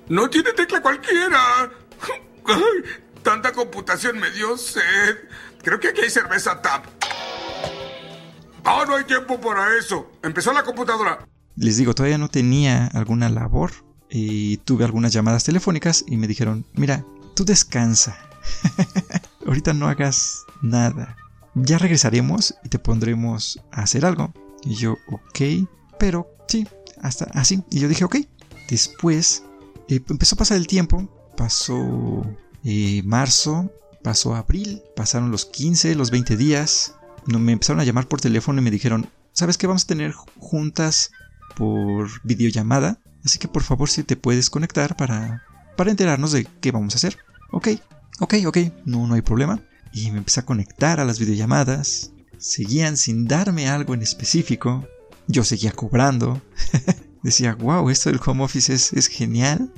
[0.09, 1.71] No tiene tecla cualquiera.
[2.47, 2.91] Ay,
[3.23, 5.17] tanta computación me dio sed.
[5.63, 6.87] Creo que aquí hay cerveza TAP.
[8.65, 10.11] Ah, no hay tiempo para eso.
[10.23, 11.27] Empezó la computadora.
[11.57, 13.73] Les digo, todavía no tenía alguna labor
[14.09, 17.05] y tuve algunas llamadas telefónicas y me dijeron, mira,
[17.35, 18.30] tú descansa.
[19.47, 21.17] Ahorita no hagas nada.
[21.55, 24.33] Ya regresaremos y te pondremos a hacer algo.
[24.63, 26.67] Y yo, ok, pero sí,
[27.03, 27.63] hasta así.
[27.71, 28.17] Y yo dije, ok,
[28.71, 29.43] Después
[29.89, 32.25] eh, empezó a pasar el tiempo, pasó
[32.63, 33.73] eh, marzo,
[34.03, 36.95] pasó abril, pasaron los 15, los 20 días,
[37.27, 39.67] me empezaron a llamar por teléfono y me dijeron, ¿sabes qué?
[39.67, 41.11] Vamos a tener juntas
[41.57, 45.43] por videollamada, así que por favor si te puedes conectar para,
[45.77, 47.19] para enterarnos de qué vamos a hacer.
[47.51, 47.71] Ok,
[48.21, 49.61] ok, ok, no, no hay problema.
[49.93, 54.87] Y me empecé a conectar a las videollamadas, seguían sin darme algo en específico,
[55.27, 56.41] yo seguía cobrando.
[57.23, 59.73] Decía, wow, esto del home office es, genial.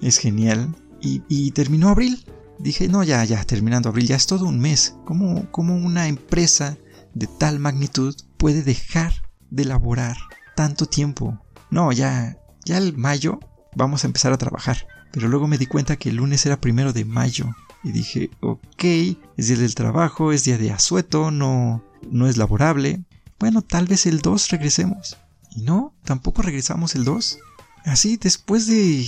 [0.00, 0.74] es genial.
[1.04, 2.24] Y, terminó abril.
[2.60, 4.94] Dije, no, ya, ya, terminando abril, ya es todo un mes.
[5.04, 6.78] ¿Cómo, ¿Cómo una empresa
[7.12, 9.12] de tal magnitud puede dejar
[9.50, 10.16] de elaborar
[10.54, 11.44] tanto tiempo?
[11.72, 13.40] No, ya, ya el mayo
[13.74, 14.86] vamos a empezar a trabajar.
[15.12, 17.54] Pero luego me di cuenta que el lunes era primero de mayo.
[17.84, 18.84] Y dije, ok,
[19.36, 23.02] es día del trabajo, es día de asueto, no, no es laborable.
[23.38, 25.16] Bueno, tal vez el 2 regresemos.
[25.50, 27.38] Y no, tampoco regresamos el 2.
[27.84, 29.04] Así, después de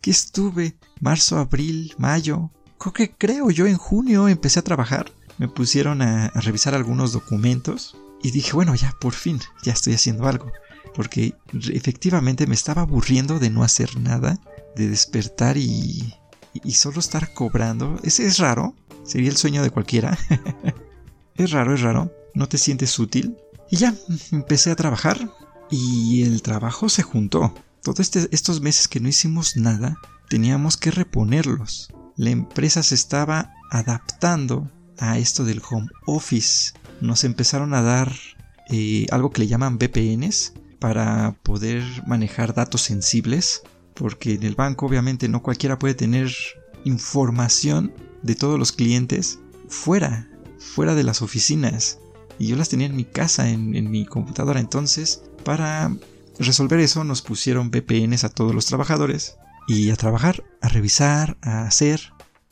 [0.00, 5.12] que estuve marzo, abril, mayo, creo que creo yo en junio empecé a trabajar.
[5.38, 10.26] Me pusieron a, revisar algunos documentos y dije, bueno, ya por fin, ya estoy haciendo
[10.26, 10.50] algo.
[10.94, 14.38] Porque efectivamente me estaba aburriendo de no hacer nada,
[14.76, 16.14] de despertar y,
[16.52, 17.98] y solo estar cobrando.
[18.02, 20.18] Ese es raro, sería el sueño de cualquiera.
[21.34, 23.36] es raro, es raro, no te sientes útil.
[23.70, 23.94] Y ya,
[24.32, 25.30] empecé a trabajar
[25.70, 27.54] y el trabajo se juntó.
[27.82, 29.96] Todos este, estos meses que no hicimos nada,
[30.28, 31.88] teníamos que reponerlos.
[32.16, 36.74] La empresa se estaba adaptando a esto del home office.
[37.00, 38.12] Nos empezaron a dar
[38.68, 43.62] eh, algo que le llaman VPNs para poder manejar datos sensibles.
[44.00, 46.32] Porque en el banco obviamente no cualquiera puede tener
[46.84, 50.26] información de todos los clientes fuera,
[50.58, 51.98] fuera de las oficinas
[52.38, 54.58] y yo las tenía en mi casa, en, mi computadora.
[54.58, 55.94] Entonces, para
[56.38, 59.36] resolver eso, nos pusieron VPNs a todos los trabajadores
[59.68, 62.00] y a trabajar, a revisar, a hacer.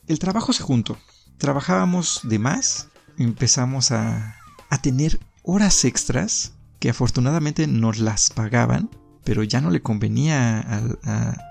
[0.05, 0.99] El trabajo se juntó.
[1.39, 4.35] Trabajábamos de más, empezamos a,
[4.69, 8.91] a tener horas extras que afortunadamente nos las pagaban,
[9.23, 10.99] pero ya no le convenía al,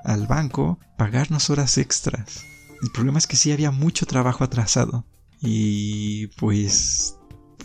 [0.05, 2.45] al banco pagarnos horas extras.
[2.83, 5.05] El problema es que sí había mucho trabajo atrasado.
[5.41, 7.19] Y pues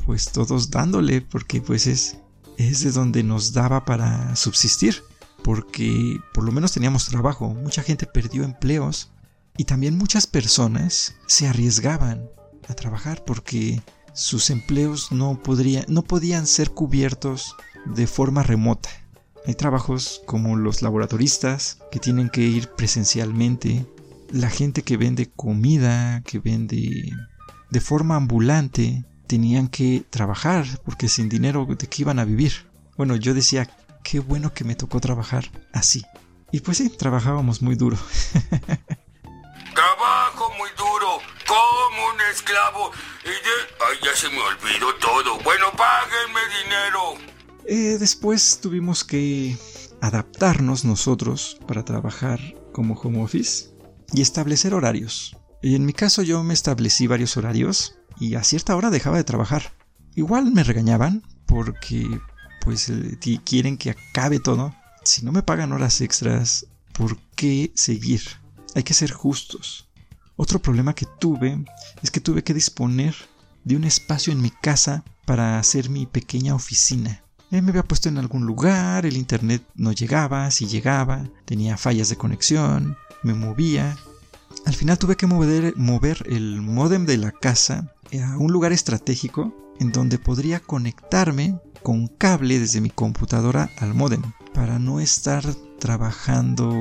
[0.05, 2.17] pues todos dándole, porque pues es,
[2.57, 5.03] es de donde nos daba para subsistir,
[5.43, 9.11] porque por lo menos teníamos trabajo, mucha gente perdió empleos
[9.57, 12.29] y también muchas personas se arriesgaban
[12.67, 13.81] a trabajar porque
[14.13, 15.39] sus empleos no,
[15.87, 18.89] no podían ser cubiertos de forma remota.
[19.45, 23.86] Hay trabajos como los laboratoristas que tienen que ir presencialmente,
[24.32, 27.12] la gente que vende comida, que vende
[27.69, 32.67] de forma ambulante, tenían que trabajar porque sin dinero de qué iban a vivir.
[32.97, 33.69] Bueno, yo decía,
[34.03, 36.03] qué bueno que me tocó trabajar así.
[36.51, 37.97] Y pues sí, trabajábamos muy duro.
[39.73, 42.91] Trabajo muy duro, como un esclavo.
[43.25, 43.29] Y
[43.89, 45.39] Ay, ya se me olvidó todo.
[45.39, 47.32] Bueno, páguenme dinero.
[47.65, 49.58] Eh, después tuvimos que
[50.02, 52.39] adaptarnos nosotros para trabajar
[52.73, 53.69] como home office
[54.13, 55.38] y establecer horarios.
[55.62, 59.23] Y en mi caso yo me establecí varios horarios y a cierta hora dejaba de
[59.23, 59.73] trabajar.
[60.15, 62.19] Igual me regañaban porque
[62.62, 64.76] pues eh, quieren que acabe todo.
[65.06, 68.21] Si no me pagan horas extras, ¿por qué seguir?
[68.76, 69.88] Hay que ser justos.
[70.36, 71.63] Otro problema que tuve
[72.02, 73.15] es que tuve que disponer
[73.63, 77.22] de un espacio en mi casa para hacer mi pequeña oficina.
[77.61, 82.15] Me había puesto en algún lugar, el internet no llegaba, si llegaba, tenía fallas de
[82.15, 83.97] conexión, me movía.
[84.65, 89.91] Al final tuve que mover, el modem de la casa a un lugar estratégico en
[89.91, 94.21] donde podría conectarme con cable desde mi computadora al modem
[94.53, 95.43] para no estar
[95.80, 96.71] trabajando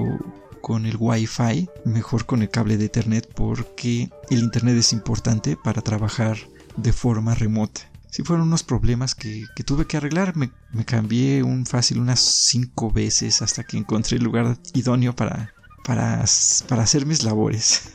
[0.60, 5.82] con el wifi mejor con el cable de ethernet porque el internet es importante para
[5.82, 6.36] trabajar
[6.76, 10.36] de forma remota si fueron unos problemas que, tuve que arreglar.
[10.36, 10.50] Me,
[10.84, 16.22] cambié un fácil unas cinco veces hasta que encontré el lugar idóneo para, para,
[16.68, 17.90] para hacer mis labores.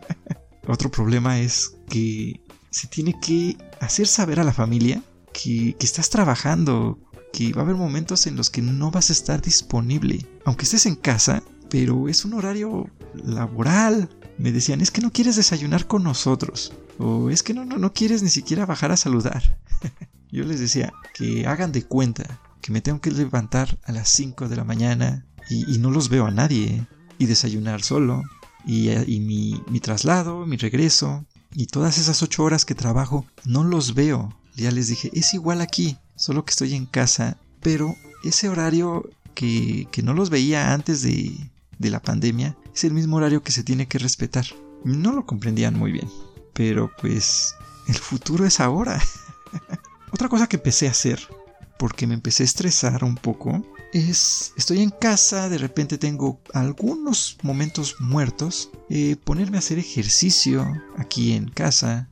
[0.66, 2.40] Otro problema es que
[2.70, 5.02] se tiene que hacer saber a la familia
[5.34, 6.98] que, estás trabajando,
[7.34, 10.86] que va a haber momentos en los que no vas a estar disponible, aunque estés
[10.86, 14.08] en casa, pero es un horario laboral.
[14.38, 17.92] Me decían, es que no quieres desayunar con nosotros, o es que no, no, no
[17.92, 19.58] quieres ni siquiera bajar a saludar.
[20.30, 24.48] Yo les decía que hagan de cuenta que me tengo que levantar a las 5
[24.48, 26.86] de la mañana y, no los veo a nadie,
[27.18, 28.22] y desayunar solo,
[28.66, 31.24] y, y mi, mi traslado, mi regreso,
[31.54, 34.38] y todas esas ocho horas que trabajo no los veo.
[34.54, 39.88] Ya les dije, es igual aquí, solo que estoy en casa, pero ese horario que,
[39.90, 41.32] que no los veía antes de,
[41.78, 44.46] de la pandemia es el mismo horario que se tiene que respetar.
[44.84, 46.08] No lo comprendían muy bien,
[46.52, 47.56] pero pues
[47.88, 49.02] el futuro es ahora.
[50.12, 51.18] Otra cosa que empecé a hacer,
[51.76, 57.36] porque me empecé a estresar un poco, es, estoy en casa, de repente tengo algunos
[57.42, 60.64] momentos muertos, eh, ponerme a hacer ejercicio
[60.96, 62.08] aquí en casa,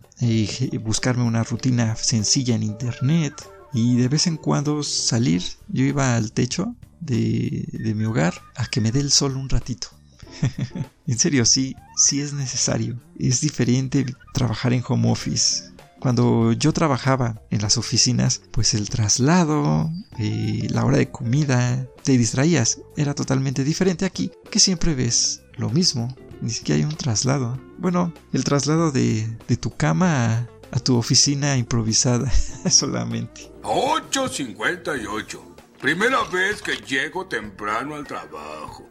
[0.83, 5.45] buscarme una rutina sencilla en internet y de vez en cuando salir.
[5.69, 9.96] Yo iba al techo de mi hogar a que me dé el sol un ratito.
[11.07, 12.99] en serio, sí, sí es necesario.
[13.19, 15.77] Es diferente trabajar en home office.
[16.01, 22.17] Cuando yo trabajaba en las oficinas, pues el traslado, eh, la hora de comida, te
[22.19, 22.81] distraías.
[22.97, 26.15] Era totalmente diferente aquí, que siempre ves lo mismo.
[26.43, 27.59] Ni siquiera hay un traslado.
[27.79, 29.27] Bueno, el traslado de,
[29.59, 32.31] tu cama a, a tu oficina improvisada
[32.71, 33.51] solamente.
[33.63, 35.41] 8.58.
[35.81, 38.89] Primera vez que llego temprano al trabajo.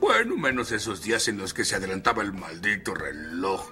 [0.00, 3.70] Bueno, menos esos días en los que se adelantaba el maldito reloj.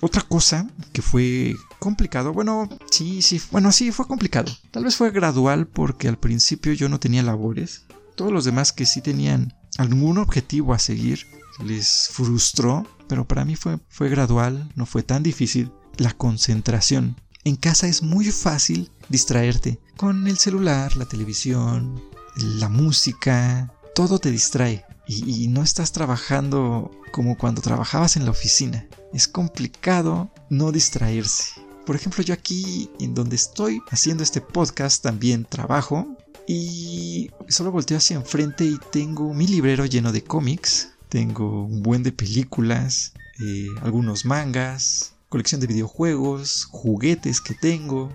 [0.00, 4.52] Otra cosa que fue complicado, bueno, sí, sí, bueno, sí, fue complicado.
[4.70, 7.86] Tal vez fue gradual porque al principio yo no tenía labores.
[8.14, 11.26] Todos los demás que sí tenían algún objetivo a seguir
[11.64, 15.72] les frustró, pero para mí fue, fue gradual, no fue tan difícil.
[15.96, 17.16] La concentración.
[17.44, 22.02] En casa es muy fácil distraerte con el celular, la televisión,
[22.36, 28.86] la música, todo te distrae y, no estás trabajando como cuando trabajabas en la oficina.
[29.12, 31.60] Es complicado no distraerse.
[31.86, 37.98] Por ejemplo, yo aquí en donde estoy haciendo este podcast también trabajo y solo volteo
[37.98, 43.66] hacia enfrente y tengo mi librero lleno de cómics, tengo un buen de películas, eh,
[43.82, 48.10] algunos mangas, colección de videojuegos, juguetes que tengo,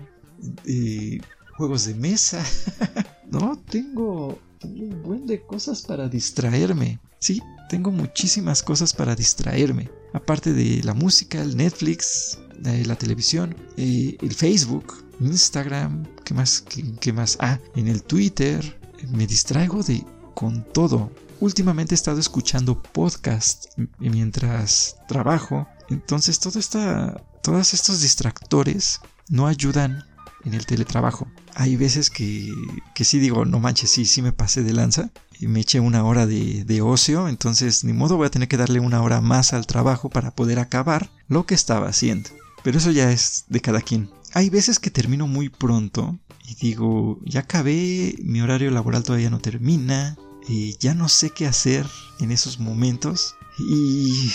[0.64, 1.20] eh,
[1.56, 2.44] juegos de mesa.
[3.30, 6.98] no, tengo un buen de cosas para distraerme.
[7.18, 9.90] Sí, tengo muchísimas cosas para distraerme.
[10.12, 16.62] Aparte de la música, el Netflix, eh, la televisión, eh, el Facebook, Instagram, ¿qué más?
[16.62, 17.36] ¿Qué, ¿Qué, más?
[17.40, 18.78] Ah, en el Twitter.
[19.08, 20.04] Me distraigo de
[20.34, 21.10] con todo.
[21.40, 23.66] Últimamente he estado escuchando podcast
[23.98, 25.66] mientras trabajo.
[25.88, 30.04] Entonces todo esta, todos estos distractores no ayudan
[30.44, 31.28] en el teletrabajo.
[31.54, 32.52] Hay veces que,
[32.94, 36.04] que sí digo, no manches, sí, sí me pasé de lanza y me eché una
[36.04, 39.52] hora de, de, ocio, entonces ni modo voy a tener que darle una hora más
[39.52, 42.30] al trabajo para poder acabar lo que estaba haciendo.
[42.62, 44.10] Pero eso ya es de cada quien.
[44.32, 49.40] Hay veces que termino muy pronto y digo, ya acabé, mi horario laboral todavía no
[49.40, 50.16] termina,
[50.46, 51.86] y ya no sé qué hacer
[52.18, 54.32] en esos momentos y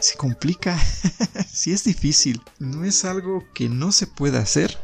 [0.00, 0.78] se complica.
[1.52, 4.78] sí es difícil, no es algo que no se pueda hacer,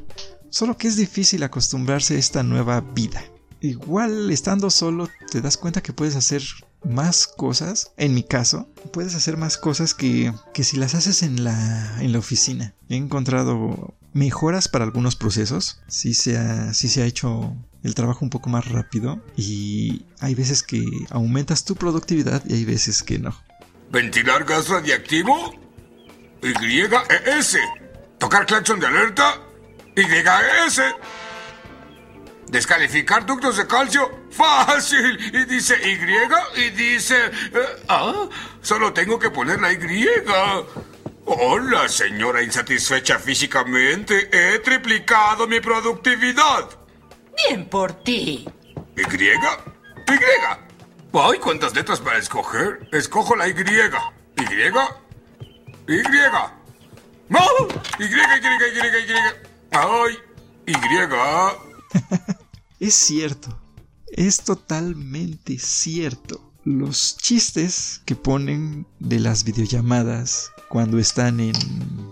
[0.50, 3.22] Solo que es difícil acostumbrarse a esta nueva vida.
[3.60, 6.42] Igual estando solo te das cuenta que puedes hacer
[6.82, 11.44] más cosas, en mi caso, puedes hacer más cosas que, que si las haces en
[11.44, 12.74] la, en la oficina.
[12.88, 18.30] He encontrado mejoras para algunos procesos, sí se, ha, se ha hecho el trabajo un
[18.30, 23.34] poco más rápido y hay veces que aumentas tu productividad y hay veces que no.
[23.90, 25.54] ¿Ventilar gas radiactivo?
[26.42, 27.58] YES.
[28.18, 29.49] ¿Tocar claxon de alerta?
[30.02, 30.82] YS.
[32.48, 34.10] Descalificar ductos de calcio.
[34.30, 35.18] Fácil.
[35.34, 37.26] Y dice Y y dice...
[37.26, 38.28] Eh, ah,
[38.60, 40.06] solo tengo que poner la Y.
[41.26, 44.28] Hola, señora insatisfecha físicamente.
[44.32, 46.68] He triplicado mi productividad.
[47.48, 48.48] Bien por ti.
[48.96, 49.02] ¿Y?
[49.02, 49.30] ¿Y?
[51.12, 52.88] Ay, ¿cuántas letras para escoger?
[52.92, 53.52] Escojo la Y.
[53.52, 54.54] ¿Y?
[54.54, 54.70] ¿Y?
[57.28, 57.40] ¡No!
[57.98, 59.49] Y, Y, Y, Y.
[59.72, 60.14] ¡Ay!
[60.66, 60.72] Y.
[62.80, 63.58] es cierto.
[64.12, 66.52] Es totalmente cierto.
[66.64, 71.54] Los chistes que ponen de las videollamadas cuando están en,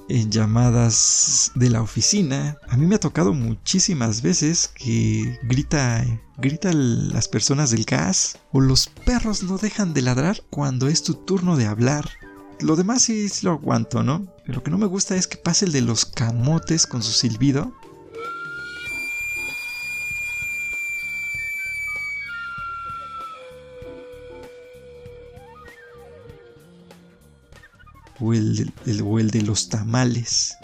[0.09, 2.57] en, llamadas de la oficina.
[2.69, 6.05] A mí me ha tocado muchísimas veces que grita,
[6.39, 11.15] grita las personas del gas o los perros no dejan de ladrar cuando es tu
[11.15, 12.09] turno de hablar.
[12.61, 14.27] Lo demás sí, lo aguanto, ¿no?
[14.45, 17.13] Pero lo que no me gusta es que pase el de los camotes con su
[17.13, 17.73] silbido.
[28.21, 30.57] O el, el, o el de los tamales.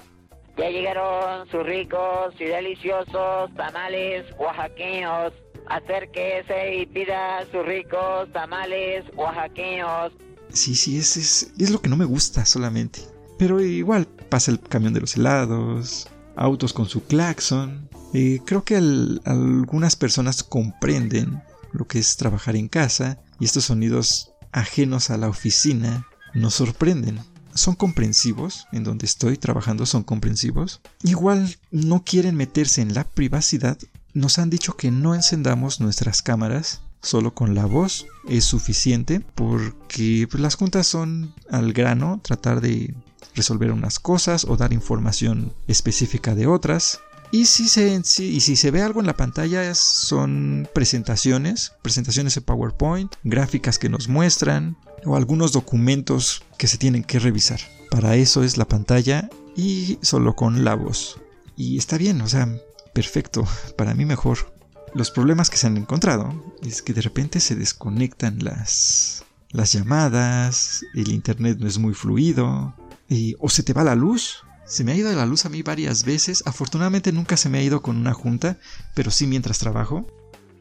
[0.59, 5.33] Ya llegaron sus ricos y deliciosos tamales oaxaqueños.
[5.69, 10.13] Acérquese y pida sus ricos tamales oaxaqueños.
[10.55, 13.01] Sí, sí, es, es, es lo que no me gusta solamente.
[13.39, 17.89] Pero igual pasa el camión de los helados, autos con su claxon.
[18.13, 21.43] Eh, creo que al, algunas personas comprenden
[21.73, 27.19] lo que es trabajar en casa y estos sonidos ajenos a la oficina nos sorprenden.
[27.55, 30.81] Son comprensivos, en donde estoy trabajando son comprensivos.
[31.03, 33.79] Igual no quieren meterse en la privacidad.
[34.13, 40.27] Nos han dicho que no encendamos nuestras cámaras solo con la voz es suficiente porque
[40.31, 42.95] pues, las juntas son al grano, tratar de
[43.35, 47.01] resolver unas cosas o dar información específica de otras.
[47.31, 52.43] Y si, se, y si se ve algo en la pantalla son presentaciones, presentaciones de
[52.43, 57.61] PowerPoint, gráficas que nos muestran o algunos documentos que se tienen que revisar.
[57.91, 61.19] Para eso es la pantalla y solo con la voz.
[61.57, 62.49] Y está bien, o sea,
[62.93, 63.47] perfecto,
[63.77, 64.54] para mí mejor.
[64.95, 71.09] Los problemas que se han encontrado es que de repente se desconectan las, llamadas, el
[71.09, 72.77] internet no es muy fluido,
[73.09, 74.45] y, o se te va la luz.
[74.67, 76.45] Se me ha ido la luz a mí varias veces.
[76.47, 78.61] Afortunadamente nunca se me ha ido con una junta,
[78.95, 80.07] pero sí mientras trabajo.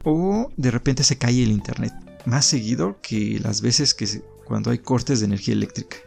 [0.03, 1.93] O de repente se cae el internet.
[2.25, 5.97] Más seguido que las veces que cuando hay cortes de energía eléctrica.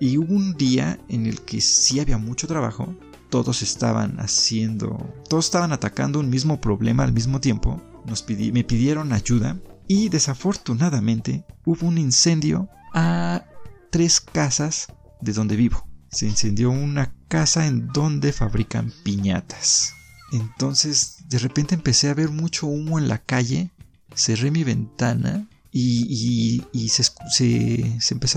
[0.00, 2.96] Y hubo un día en el que sí había mucho trabajo
[3.34, 9.12] todos estaban haciendo, todos estaban atacando un mismo problema al mismo tiempo, nos me pidieron
[9.12, 9.56] ayuda
[9.88, 13.44] y desafortunadamente hubo un incendio a
[13.90, 14.86] tres casas
[15.20, 15.84] de donde vivo.
[16.12, 19.94] Se incendió una casa en donde fabrican piñatas.
[20.30, 23.72] Entonces de repente empecé a ver mucho humo en la calle,
[24.14, 27.02] cerré mi ventana y, se,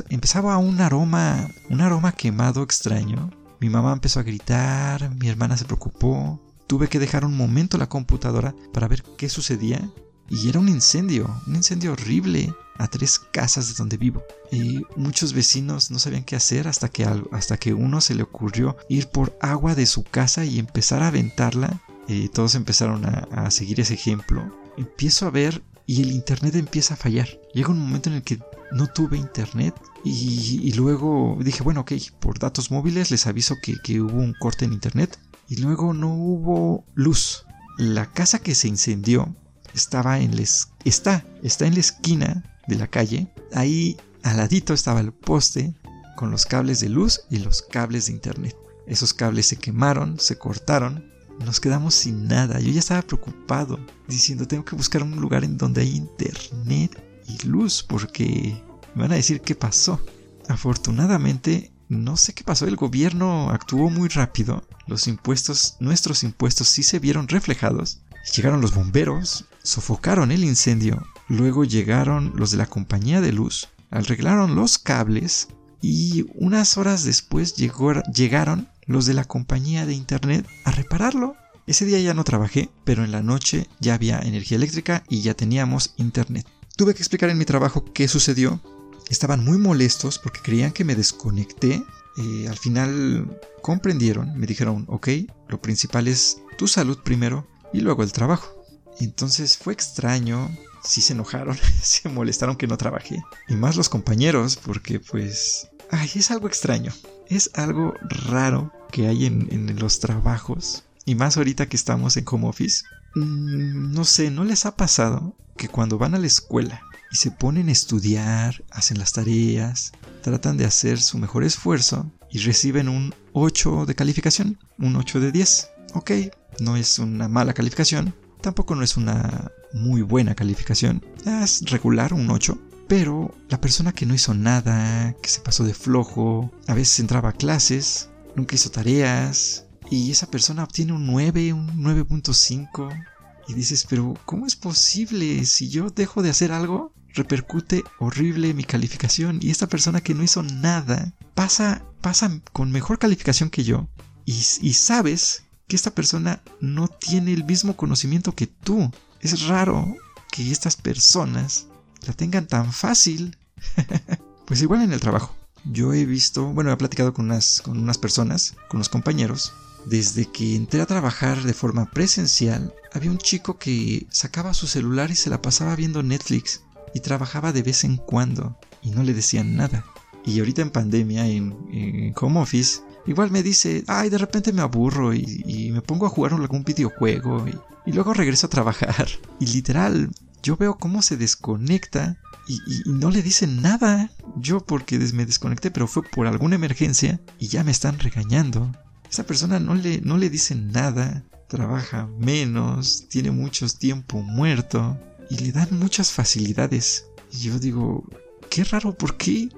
[0.09, 3.29] empezaba un aroma, un aroma quemado extraño
[3.59, 6.39] mi mamá empezó a gritar, mi hermana se preocupó.
[6.67, 9.89] Tuve que dejar un momento la computadora para ver qué sucedía.
[10.29, 14.23] Y era un incendio, un incendio horrible a tres casas de donde vivo.
[14.51, 18.77] Y muchos vecinos no sabían qué hacer hasta que, hasta que uno se le ocurrió
[18.89, 21.81] ir por agua de su casa y empezar a aventarla.
[22.07, 24.53] Y todos empezaron a, a seguir ese ejemplo.
[24.77, 27.29] Empiezo a ver y el internet empieza a fallar.
[27.53, 28.39] Llega un momento en el que
[28.73, 29.73] no tuve internet
[30.03, 34.73] y, luego dije, bueno, ok, por datos móviles les aviso que, hubo un corte en
[34.73, 35.17] internet
[35.47, 37.45] y luego no hubo luz.
[37.77, 39.33] La casa que se incendió
[39.73, 40.37] estaba en
[40.83, 43.31] está, está en la esquina de la calle.
[43.53, 45.73] Ahí al ladito estaba el poste
[46.17, 48.55] con los cables de luz y los cables de internet.
[48.87, 51.11] Esos cables se quemaron, se cortaron,
[51.45, 52.59] nos quedamos sin nada.
[52.59, 57.47] Yo ya estaba preocupado, diciendo tengo que buscar un lugar en donde hay internet y
[57.47, 58.61] luz porque
[58.95, 59.99] me van a decir qué pasó.
[60.47, 66.83] Afortunadamente, no sé qué pasó, el gobierno actuó muy rápido, los impuestos, nuestros impuestos sí
[66.83, 68.01] se vieron reflejados.
[68.35, 74.55] Llegaron los bomberos, sofocaron el incendio, luego llegaron los de la compañía de luz, arreglaron
[74.55, 75.47] los cables
[75.81, 81.35] y unas horas después llegaron los de la compañía de internet a repararlo.
[81.67, 85.33] Ese día ya no trabajé, pero en la noche ya había energía eléctrica y ya
[85.33, 86.47] teníamos internet.
[86.77, 88.61] Tuve que explicar en mi trabajo qué sucedió.
[89.09, 91.83] Estaban muy molestos porque creían que me desconecté.
[92.17, 95.09] Eh, al final comprendieron, me dijeron, ok,
[95.49, 98.63] lo principal es tu salud primero y luego el trabajo.
[98.99, 100.49] Entonces fue extraño,
[100.83, 103.21] sí se enojaron, se molestaron que no trabajé.
[103.47, 105.67] Y más los compañeros porque pues...
[105.89, 106.93] Ay, es algo extraño.
[107.29, 110.83] Es algo raro que hay en, los trabajos.
[111.05, 112.83] Y más ahorita que estamos en home office.
[113.15, 117.31] Mm, no sé, ¿no les ha pasado que cuando van a la escuela y se
[117.31, 123.13] ponen a estudiar, hacen las tareas, tratan de hacer su mejor esfuerzo y reciben un
[123.33, 125.69] 8 de calificación, un 8 de 10?
[125.93, 126.11] Ok,
[126.59, 132.29] no es una mala calificación, tampoco no es una muy buena calificación, es regular, un
[132.29, 132.57] 8.
[132.87, 137.29] Pero la persona que no hizo nada, que se pasó de flojo, a veces entraba
[137.29, 143.05] a clases, nunca hizo tareas, y esa persona obtiene un 9, un 9.5.
[143.47, 145.45] Y dices, pero ¿cómo es posible?
[145.45, 149.39] Si yo dejo de hacer algo, repercute horrible mi calificación.
[149.41, 153.87] Y esta persona que no hizo nada pasa, pasa con mejor calificación que yo.
[154.25, 158.91] Y, y sabes que esta persona no tiene el mismo conocimiento que tú.
[159.21, 159.95] Es raro
[160.31, 161.67] que estas personas
[162.07, 163.37] la tengan tan fácil.
[164.45, 165.35] pues igual en el trabajo.
[165.65, 169.53] Yo he visto, bueno, he platicado con unas, con unas personas, con los compañeros,
[169.85, 175.11] desde que entré a trabajar de forma presencial, había un chico que sacaba su celular
[175.11, 176.61] y se la pasaba viendo Netflix
[176.93, 179.85] y trabajaba de vez en cuando y no le decían nada.
[180.25, 185.13] Y ahorita en pandemia, en, home office, igual me dice, ay, de repente me aburro
[185.13, 189.07] y, me pongo a jugar algún videojuego y, y, luego regreso a trabajar.
[189.39, 190.09] Y literal,
[190.43, 192.17] yo veo cómo se desconecta
[192.47, 194.11] y, no le dicen nada.
[194.37, 198.71] Yo porque me desconecté, pero fue por alguna emergencia y ya me están regañando.
[199.09, 204.97] Esa persona no le, no le dice nada, trabaja menos, tiene mucho tiempo muerto.
[205.29, 207.05] y le dan muchas facilidades.
[207.33, 208.05] Y yo digo,
[208.49, 209.49] qué raro, ¿por qué?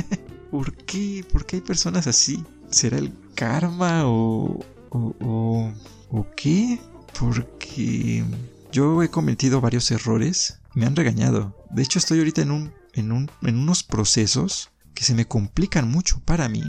[0.50, 1.24] ¿Por qué?
[1.30, 2.42] ¿Por qué hay personas así?
[2.70, 5.72] ¿Será el karma o, o, o,
[6.10, 6.80] o qué?
[7.18, 8.24] Porque
[8.72, 10.60] yo he cometido varios errores.
[10.74, 11.56] Me han regañado.
[11.70, 15.88] De hecho, estoy ahorita en, un, en, un, en unos procesos que se me complican
[15.88, 16.64] mucho para mí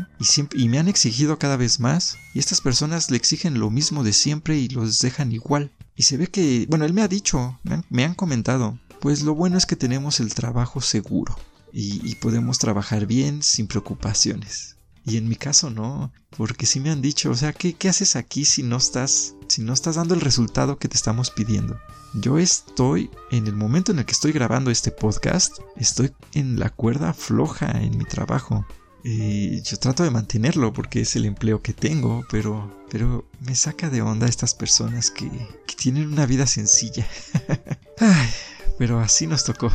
[0.54, 2.16] y, me han exigido cada vez más.
[2.34, 5.72] Y estas personas le exigen lo mismo de siempre y los dejan igual.
[5.96, 9.24] Y se ve que, bueno, él me ha dicho, me han, me han comentado, pues
[9.24, 11.36] lo bueno es que tenemos el trabajo seguro
[11.72, 14.79] y podemos trabajar bien sin preocupaciones.
[15.06, 18.16] Y en mi caso no, porque sí me han dicho, o sea, ¿qué, ¿qué, haces
[18.16, 21.80] aquí si no estás, si no estás dando el resultado que te estamos pidiendo?
[22.14, 26.70] Yo estoy, en el momento en el que estoy grabando este podcast, estoy en la
[26.70, 28.66] cuerda floja en mi trabajo.
[29.04, 33.90] Y yo trato de mantenerlo porque es el empleo que tengo, pero, pero me saca
[33.90, 35.30] de onda estas personas que,
[35.66, 37.08] que tienen una vida sencilla.
[38.00, 38.30] Ay,
[38.78, 39.72] pero así nos tocó.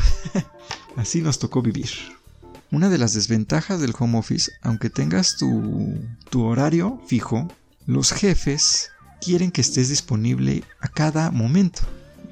[0.96, 1.88] así nos tocó vivir.
[2.74, 5.94] Una de las desventajas del home office, aunque tengas tu,
[6.34, 7.46] horario fijo,
[7.86, 11.82] los jefes quieren que estés disponible a cada momento.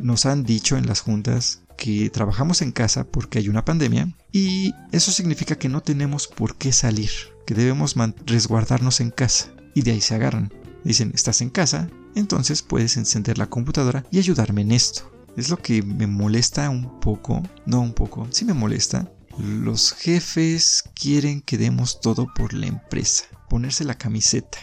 [0.01, 4.75] Nos han dicho en las juntas que trabajamos en casa porque hay una pandemia y
[4.91, 7.11] eso significa que no tenemos por qué salir,
[7.47, 7.95] que debemos
[8.27, 10.53] resguardarnos en casa y de ahí se agarran.
[10.83, 15.09] Dicen, estás en casa, entonces puedes encender la computadora y ayudarme en esto.
[15.37, 19.09] Es lo que me molesta un poco, no un poco, sí me molesta,
[19.39, 24.59] los jefes quieren que demos todo por la empresa, ponerse la camiseta.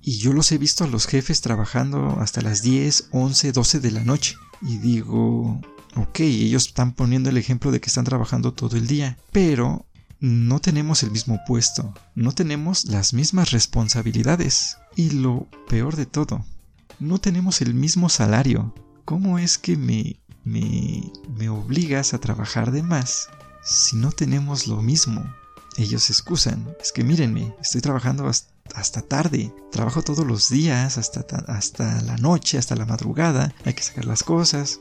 [0.00, 3.90] Y yo los he visto a los jefes trabajando hasta las 10, 11, 12 de
[3.90, 4.36] la noche.
[4.62, 5.60] Y digo,
[5.96, 9.18] ok, ellos están poniendo el ejemplo de que están trabajando todo el día.
[9.32, 9.86] Pero
[10.20, 14.78] no tenemos el mismo puesto, no tenemos las mismas responsabilidades.
[14.96, 16.44] Y lo peor de todo,
[16.98, 18.74] no tenemos el mismo salario.
[19.04, 23.28] ¿Cómo es que me, me, me obligas a trabajar de más
[23.68, 25.22] si no tenemos lo mismo?
[25.76, 26.74] Ellos se excusan.
[26.80, 28.28] Es que mírenme, estoy trabajando
[28.74, 29.54] hasta tarde.
[29.70, 33.54] Trabajo todos los días, hasta, hasta la noche, hasta la madrugada.
[33.64, 34.80] Hay que sacar las cosas.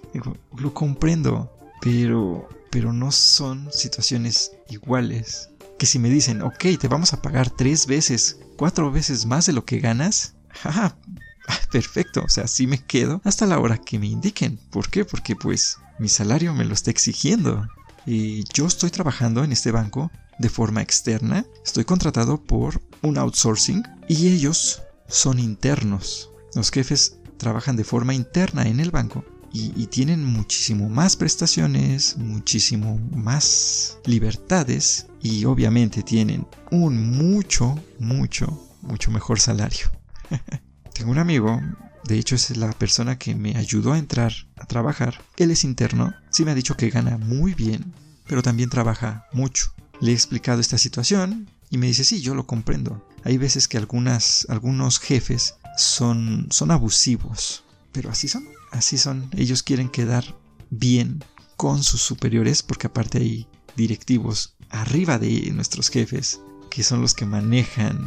[0.58, 1.54] Lo comprendo.
[1.82, 5.50] Pero, pero no son situaciones iguales.
[5.78, 9.54] Que si me dicen, ok, te vamos a pagar tres veces, cuatro veces más de
[9.54, 10.34] lo que ganas.
[10.50, 10.98] Jaja,
[11.72, 12.24] perfecto.
[12.24, 14.58] O sea, sí me quedo hasta la hora que me indiquen.
[14.72, 15.04] ¿Por qué?
[15.04, 17.68] Porque pues mi salario me lo está exigiendo.
[18.08, 23.84] Y yo estoy trabajando en este banco de forma externa, estoy contratado por un outsourcing
[24.08, 26.30] y ellos son internos.
[26.56, 32.18] Los jefes trabajan de forma interna en el banco y, y, tienen muchísimo más prestaciones,
[32.18, 39.88] muchísimo más libertades y obviamente tienen un mucho, mucho, mucho mejor salario.
[40.94, 41.60] Tengo un amigo,
[42.06, 45.24] de hecho es la persona que me ayudó a entrar a trabajar.
[45.38, 47.94] Él es interno, sí me ha dicho que gana muy bien,
[48.28, 49.74] pero también trabaja mucho.
[50.00, 53.06] Le he explicado esta situación y me dice, sí, yo lo comprendo.
[53.24, 59.30] Hay veces que algunas, algunos jefes son, son abusivos, pero así son, así son.
[59.36, 60.36] Ellos quieren quedar
[60.70, 61.24] bien
[61.56, 66.40] con sus superiores porque aparte hay directivos arriba de nuestros jefes
[66.70, 68.00] que son los que manejan,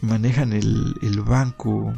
[0.00, 1.92] manejan el, el banco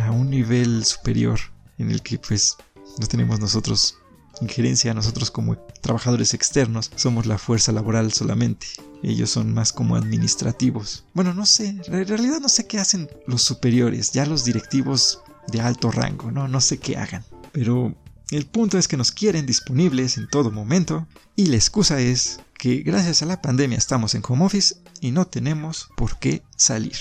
[0.00, 1.38] a un nivel superior
[1.78, 2.56] en el que pues
[2.98, 3.98] no tenemos nosotros
[4.40, 8.66] injerencia, nosotros como trabajadores externos somos la fuerza laboral solamente.
[9.02, 11.04] Ellos son más como administrativos.
[11.14, 15.60] Bueno, no sé, en realidad no sé qué hacen los superiores, ya los directivos de
[15.60, 17.24] alto rango, no, no sé qué hagan.
[17.52, 17.94] Pero
[18.30, 22.78] el punto es que nos quieren disponibles en todo momento y la excusa es que
[22.78, 26.96] gracias a la pandemia estamos en home office y no tenemos por qué salir.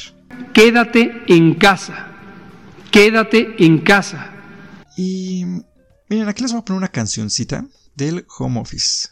[0.54, 2.17] Quédate en casa.
[2.98, 4.32] Quédate en casa.
[4.98, 5.46] Y
[6.10, 9.10] miren, aquí les voy a poner una cancioncita del home office.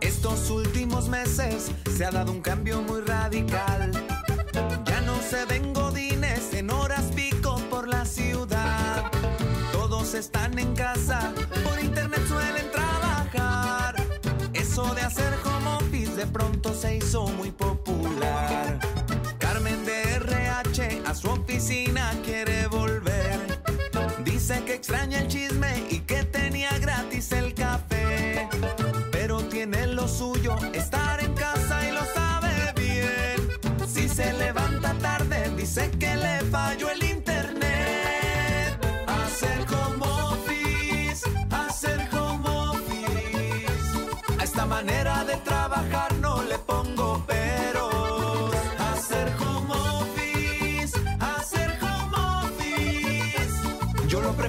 [0.00, 3.92] Estos últimos meses se ha dado un cambio muy radical.
[4.84, 9.12] Ya no se ven godines en horas pico por la ciudad.
[9.72, 11.32] Todos están en casa,
[11.62, 11.91] por.
[14.82, 18.80] De hacer home office de pronto se hizo muy popular.
[19.38, 23.60] Carmen de RH a su oficina quiere volver.
[24.24, 28.48] Dice que extraña el chisme y que tenía gratis el café.
[29.12, 33.86] Pero tiene lo suyo, estar en casa y lo sabe bien.
[33.86, 37.31] Si se levanta tarde, dice que le falló el internet.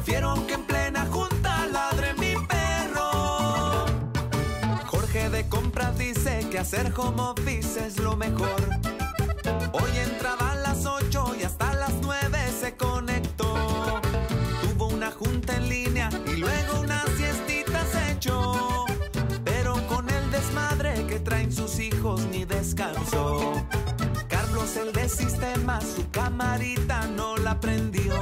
[0.05, 3.85] Quiero que en plena junta ladre mi perro.
[4.85, 8.61] Jorge de compras dice que hacer home office es lo mejor.
[9.71, 14.01] Hoy entraba a las 8 y hasta las 9 se conectó.
[14.61, 18.85] Tuvo una junta en línea y luego una siestita se echó.
[19.43, 23.53] Pero con el desmadre que traen sus hijos ni descansó.
[24.75, 28.13] El de sistema, su camarita no la prendió.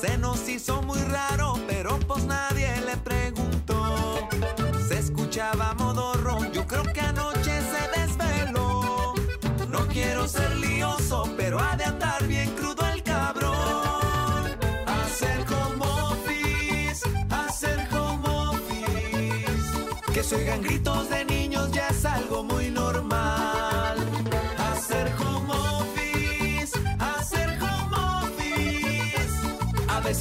[0.00, 4.28] Se nos hizo muy raro, pero pues nadie le preguntó.
[4.88, 9.14] Se escuchaba modorro, yo creo que anoche se desveló.
[9.68, 14.56] No quiero ser lioso, pero ha de andar bien crudo el cabrón.
[14.86, 20.12] Hacer home office, hacer home office.
[20.12, 22.91] Que se oigan gritos de niños ya es algo muy normal.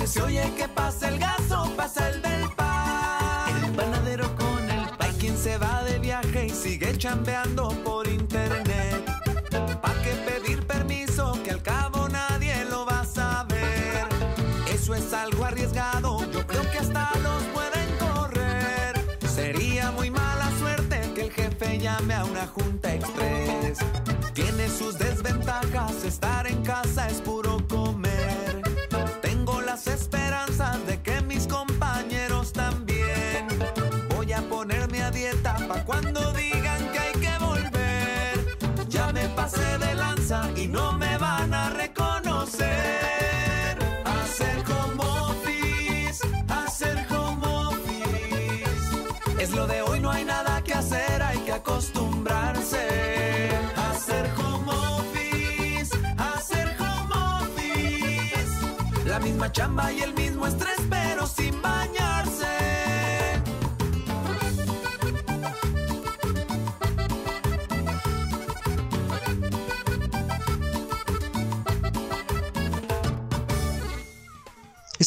[0.02, 3.64] Veces se oye que pasa el gaso, pasa el del pan.
[3.64, 5.14] El panadero con el pan.
[5.20, 9.06] Quien se va de viaje y sigue chambeando por internet.
[9.82, 11.38] ¿Pa' qué pedir permiso?
[11.44, 14.08] Que al cabo nadie lo va a saber.
[14.74, 19.20] Eso es algo arriesgado, yo creo que hasta los pueden correr.
[19.28, 23.80] Sería muy mala suerte que el jefe llame a una junta express.
[24.34, 27.22] Tiene sus desventajas, estar en casa es
[40.62, 42.70] y no me van a reconocer.
[44.06, 48.64] Hacer home office, hacer home office.
[49.40, 53.50] Es lo de hoy, no hay nada que hacer, hay que acostumbrarse.
[53.90, 58.54] Hacer home office, hacer home office.
[59.06, 60.61] La misma chamba y el mismo estrés,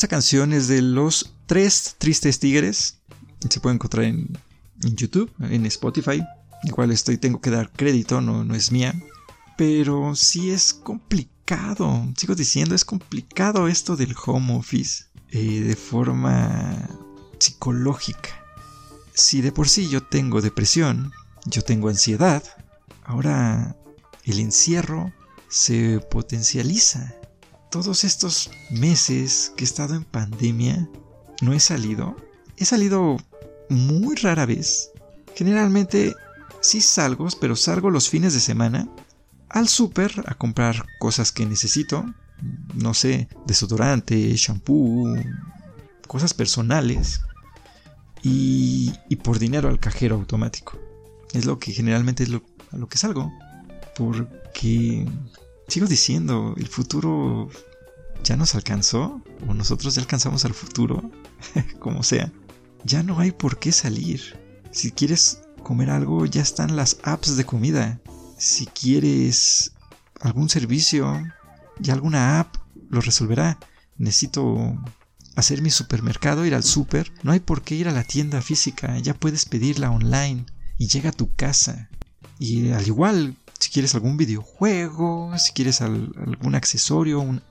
[0.05, 2.99] Esta canción es de los tres tristes tigres.
[3.49, 4.39] Se puede encontrar en,
[4.83, 6.23] YouTube, en Spotify.
[6.65, 8.95] Igual estoy, tengo que dar crédito, no, no es mía.
[9.57, 12.07] Pero sí es complicado.
[12.19, 15.05] Sigo diciendo, es complicado esto del home office.
[15.31, 16.87] eh, de forma
[17.39, 18.45] psicológica.
[19.15, 21.13] Si de por sí yo tengo depresión,
[21.47, 22.43] yo tengo ansiedad,
[23.05, 23.75] ahora
[24.25, 25.15] el encierro
[25.49, 27.15] se potencializa.
[27.75, 30.89] Todos estos meses que he estado en pandemia,
[31.43, 32.15] no he salido.
[32.57, 33.17] He salido
[33.69, 34.93] muy rara vez.
[35.35, 36.15] Generalmente
[36.61, 38.89] sí salgo, pero salgo los fines de semana
[39.49, 42.05] al súper a comprar cosas que necesito.
[42.75, 45.13] No sé, desodorante, shampoo,
[46.07, 47.23] cosas personales.
[48.23, 50.79] Y, y por dinero al cajero automático.
[51.33, 53.33] Es lo que generalmente es lo, a lo que salgo.
[53.97, 55.09] Porque
[55.69, 57.49] sigo diciendo, el futuro
[58.23, 59.23] ya nos alcanzó.
[59.47, 61.11] O nosotros ya alcanzamos al futuro.
[61.79, 62.33] como sea.
[62.85, 64.39] Ya no hay por qué salir.
[64.71, 68.01] Si quieres comer algo, ya están las apps de comida.
[68.39, 69.73] Si quieres
[70.21, 71.23] algún servicio,
[71.79, 72.57] ya alguna app
[72.91, 73.59] lo resolverá.
[73.97, 74.77] Necesito
[75.37, 77.13] hacer mi supermercado, ir al super.
[77.23, 78.99] No hay por qué ir a la tienda física.
[78.99, 80.47] Ya puedes pedirla online
[80.79, 81.89] y llega a tu casa.
[82.39, 87.43] Y al igual, si quieres algún videojuego, si quieres al- algún accesorio, un,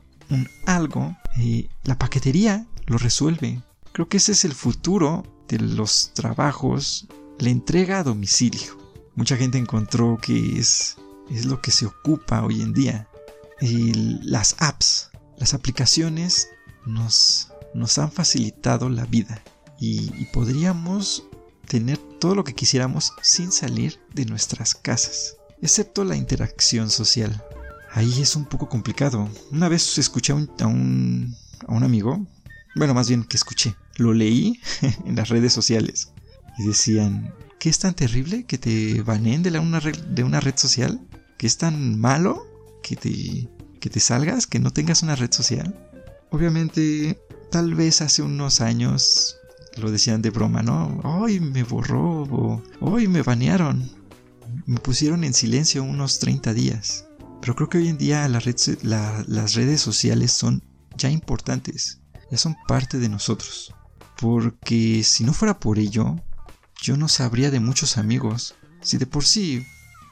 [0.66, 3.62] algo, eh, la paquetería lo resuelve.
[3.92, 7.08] Creo que ese es el futuro de los trabajos,
[7.40, 8.78] la entrega a domicilio.
[9.16, 10.98] Mucha gente encontró que es,
[11.30, 13.08] es lo que se ocupa hoy en día.
[13.62, 13.94] Y
[14.24, 16.48] las apps, las aplicaciones
[16.86, 19.42] nos, nos han facilitado la vida
[19.80, 21.24] y podríamos
[21.68, 27.42] tener todo lo que quisiéramos sin salir de nuestras casas, excepto la interacción social.
[27.94, 29.30] Ahí es un poco complicado.
[29.52, 30.68] Una vez escuché a un, a
[31.72, 32.26] un, amigo,
[32.76, 34.60] bueno, más bien que escuché, lo leí
[35.06, 36.12] en las redes sociales
[36.58, 40.58] y decían, ¿qué es tan terrible que te baneen de, una, red, de una red
[40.58, 41.00] social?
[41.38, 42.46] ¿Que es tan malo
[42.82, 43.48] que te,
[43.80, 45.74] que te salgas, que no tengas una red social?
[46.30, 47.20] Obviamente,
[47.52, 49.38] tal vez hace unos años
[49.78, 51.00] lo decían de broma, ¿no?
[51.04, 53.90] Hoy me borró o hoy me banearon.
[54.66, 57.06] Me pusieron en silencio unos 30 días.
[57.42, 60.64] Pero creo que hoy en día las redes sociales son
[60.98, 62.00] ya importantes,
[62.32, 63.74] ya son parte de nosotros.
[64.20, 66.16] Porque si no fuera por ello,
[66.82, 68.56] yo no sabría de muchos amigos.
[68.82, 69.66] Si de por sí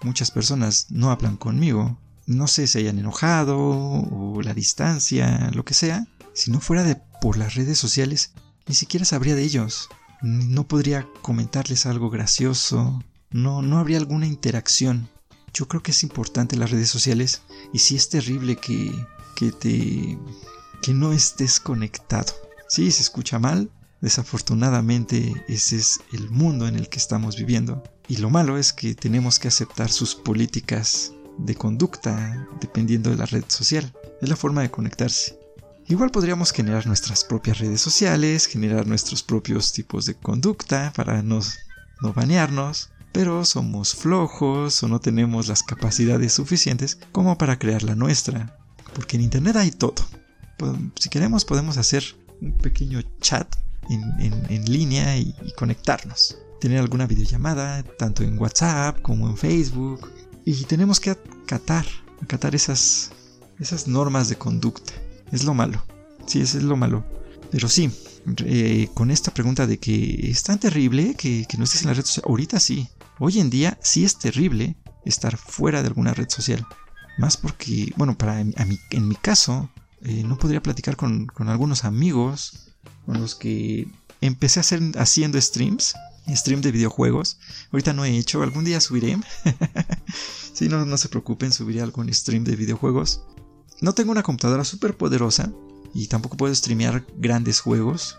[0.03, 5.73] muchas personas no hablan conmigo, no sé si hayan enojado o la distancia, lo que
[5.73, 6.05] sea.
[6.33, 8.33] Si no fuera por las redes sociales,
[8.67, 9.89] ni siquiera sabría de ellos.
[10.21, 13.03] No podría comentarles algo gracioso.
[13.31, 15.09] No, no habría alguna interacción.
[15.53, 17.41] Yo creo que es importante las redes sociales
[17.73, 18.93] y sí es terrible que,
[19.35, 20.17] que te
[20.81, 22.33] que no estés conectado.
[22.67, 23.69] Sí, se escucha mal.
[24.01, 27.83] Desafortunadamente ese es el mundo en el que estamos viviendo.
[28.07, 33.27] Y lo malo es que tenemos que aceptar sus políticas de conducta dependiendo de la
[33.27, 33.93] red social.
[34.21, 35.37] Es la forma de conectarse.
[35.87, 41.41] Igual podríamos generar nuestras propias redes sociales, generar nuestros propios tipos de conducta para no,
[42.01, 47.95] no banearnos, pero somos flojos o no tenemos las capacidades suficientes como para crear la
[47.95, 48.57] nuestra.
[48.93, 50.05] Porque en Internet hay todo.
[50.99, 52.03] Si queremos podemos hacer
[52.41, 53.47] un pequeño chat
[53.89, 56.37] en, línea y, conectarnos.
[56.59, 60.11] Tener alguna videollamada, tanto en WhatsApp como en Facebook.
[60.45, 61.85] Y tenemos que acatar,
[62.21, 63.11] acatar esas,
[63.59, 64.93] esas normas de conducta.
[65.31, 65.83] Es lo malo.
[66.27, 67.03] Sí, eso es lo malo.
[67.51, 67.91] Pero sí,
[68.45, 72.05] eh, con esta pregunta de que es tan terrible que, no estés en la red
[72.05, 72.25] social.
[72.27, 72.87] Ahorita sí.
[73.23, 76.65] Hoy en día sí es terrible estar fuera de alguna red social.
[77.19, 79.69] Más porque, bueno, para en mi caso,
[80.01, 82.71] eh, no podría platicar con, con, algunos amigos
[83.05, 83.87] con los que
[84.21, 85.93] empecé a hacer haciendo streams,
[86.29, 87.37] stream de videojuegos.
[87.71, 89.19] Ahorita no he hecho, algún día subiré.
[90.53, 93.21] si no, no se preocupen, subiré algún stream de videojuegos.
[93.81, 95.51] No tengo una computadora súper poderosa
[95.93, 98.17] y tampoco puedo streamear grandes juegos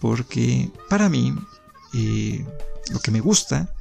[0.00, 1.34] porque para mí
[1.92, 2.46] eh,
[2.90, 3.74] lo que me gusta,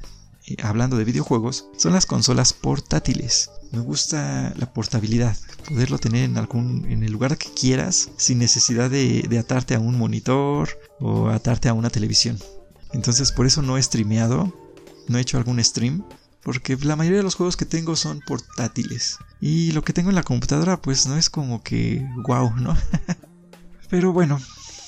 [0.64, 3.52] hablando de videojuegos, son las consolas portátiles.
[3.72, 5.38] Me gusta la portabilidad,
[5.68, 9.80] poderlo tener en algún en el lugar que quieras sin necesidad de, de atarte a
[9.80, 10.70] un monitor
[11.00, 12.40] o atarte a una televisión.
[12.94, 14.54] Entonces por eso no he streameado,
[15.08, 16.04] no he hecho algún stream
[16.44, 19.18] porque la mayoría de los juegos que tengo son portátiles.
[19.42, 22.76] Y lo que tengo en la computadora pues no es como que wow, ¿no?
[23.90, 24.40] Pero bueno,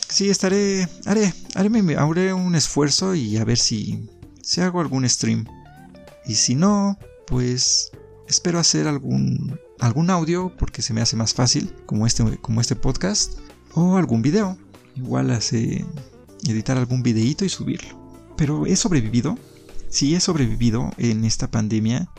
[0.09, 4.07] sí estaré, haré, haré, haré un esfuerzo y a ver si,
[4.51, 5.45] si hago algún stream.
[6.25, 7.91] Y si no, pues
[8.27, 12.75] espero hacer algún, algún audio porque se me hace más fácil, como este, como este
[12.75, 13.39] podcast,
[13.75, 14.57] o algún video.
[14.97, 15.85] Igual hace
[16.45, 17.97] editar algún videíto y subirlo.
[18.35, 19.37] Pero he sobrevivido
[19.87, 22.09] sí he sobrevivido en esta pandemia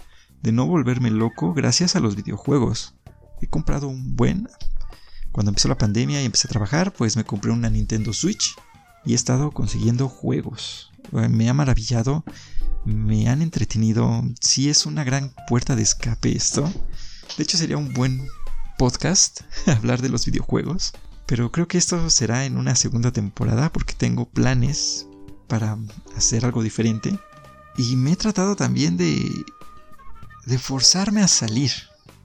[0.43, 2.95] de no volverme loco gracias a los videojuegos.
[3.43, 4.49] He comprado un buen...
[5.33, 8.55] Cuando empezó la pandemia y empecé a trabajar, pues me compré una Nintendo Switch
[9.05, 10.92] y he estado consiguiendo juegos.
[11.11, 12.25] Me ha maravillado,
[12.85, 14.23] me han entretenido.
[14.41, 16.71] Sí es una gran puerta de escape esto.
[17.37, 18.27] De hecho sería un buen
[18.79, 20.93] podcast hablar de los videojuegos.
[21.27, 25.07] Pero creo que esto será en una segunda temporada porque tengo planes
[25.49, 25.79] para
[26.17, 27.19] hacer algo diferente.
[27.77, 29.31] Y me he tratado también de,
[30.47, 31.73] de forzarme a salir.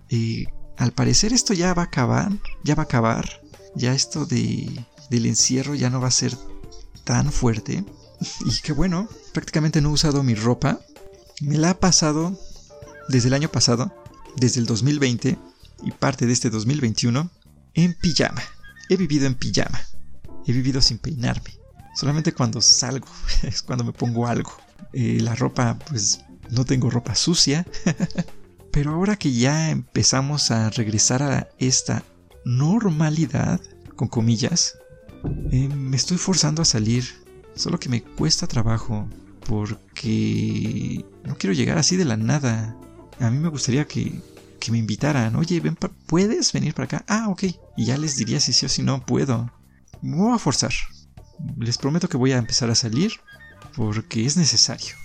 [0.09, 0.47] Y
[0.77, 2.31] al parecer esto ya va a acabar,
[2.63, 3.41] ya va a acabar.
[3.75, 6.37] Ya esto de, del encierro ya no va a ser
[7.03, 7.85] tan fuerte.
[8.45, 10.79] Y que bueno, prácticamente no he usado mi ropa.
[11.41, 12.39] Me la ha pasado
[13.09, 13.93] desde el año pasado,
[14.35, 15.37] desde el 2020
[15.83, 17.29] y parte de este 2021,
[17.73, 18.41] en pijama.
[18.89, 19.79] He vivido en pijama.
[20.45, 21.57] He vivido sin peinarme.
[21.95, 23.07] Solamente cuando salgo
[23.43, 24.55] es cuando me pongo algo.
[24.93, 27.65] Eh, la ropa, pues no tengo ropa sucia.
[28.71, 32.03] Pero ahora que ya empezamos a regresar a esta
[32.45, 33.59] normalidad,
[33.95, 34.75] con comillas,
[35.51, 37.05] eh, me estoy forzando a salir.
[37.57, 39.07] Solo que me cuesta trabajo
[39.47, 42.75] porque no quiero llegar así de la nada.
[43.19, 44.21] A mí me gustaría que,
[44.59, 45.35] que me invitaran.
[45.35, 47.05] Oye, ven ¿puedes venir para acá?
[47.07, 47.43] Ah, ok.
[47.75, 49.51] Y ya les diría si sí o si no puedo.
[50.01, 50.73] Me voy a forzar.
[51.57, 53.13] Les prometo que voy a empezar a salir
[53.75, 54.95] porque es necesario.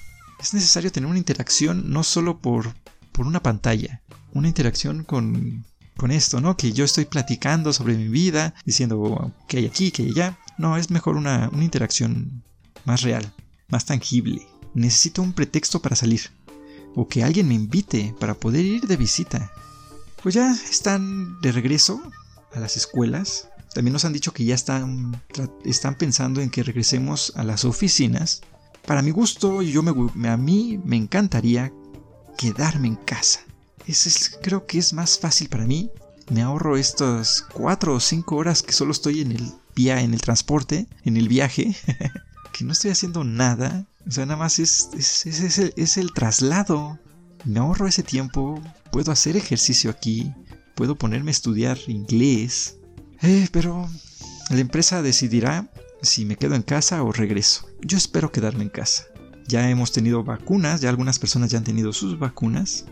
[0.40, 2.74] Es necesario tener una interacción no solo por,
[3.12, 5.64] por una pantalla, una interacción con,
[5.96, 6.57] con esto, ¿no?
[6.57, 10.38] Que yo estoy platicando sobre mi vida, diciendo que hay aquí, que hay allá.
[10.59, 12.42] No, es mejor una, una interacción
[12.84, 13.32] más real,
[13.68, 14.46] más tangible.
[14.74, 16.30] Necesito un pretexto para salir.
[16.94, 19.50] O que alguien me invite para poder ir de visita.
[20.22, 22.03] Pues ya están de regreso
[22.55, 23.48] a las escuelas.
[23.74, 25.22] También nos han dicho que ya están,
[25.64, 28.42] están pensando en que regresemos a las oficinas
[28.86, 31.72] para mi gusto, yo me, a mí me encantaría
[32.36, 33.40] quedarme en casa.
[33.86, 35.90] es, creo que es más fácil para mí.
[36.30, 40.86] Me ahorro estas cuatro o cinco horas que solo estoy en el en el transporte,
[41.04, 41.74] en el viaje,
[42.52, 43.86] que no estoy haciendo nada.
[44.06, 46.98] O sea, nada más es, es, el, es el traslado.
[47.44, 50.32] Me ahorro ese tiempo, puedo hacer ejercicio aquí,
[50.74, 52.76] puedo ponerme a estudiar inglés.
[53.22, 53.88] Eh, pero
[54.50, 55.70] la empresa decidirá
[56.02, 57.68] si me quedo en casa o regreso.
[57.80, 59.04] Yo espero quedarme en casa.
[59.48, 62.86] Ya hemos tenido vacunas, ya algunas personas ya han tenido sus vacunas.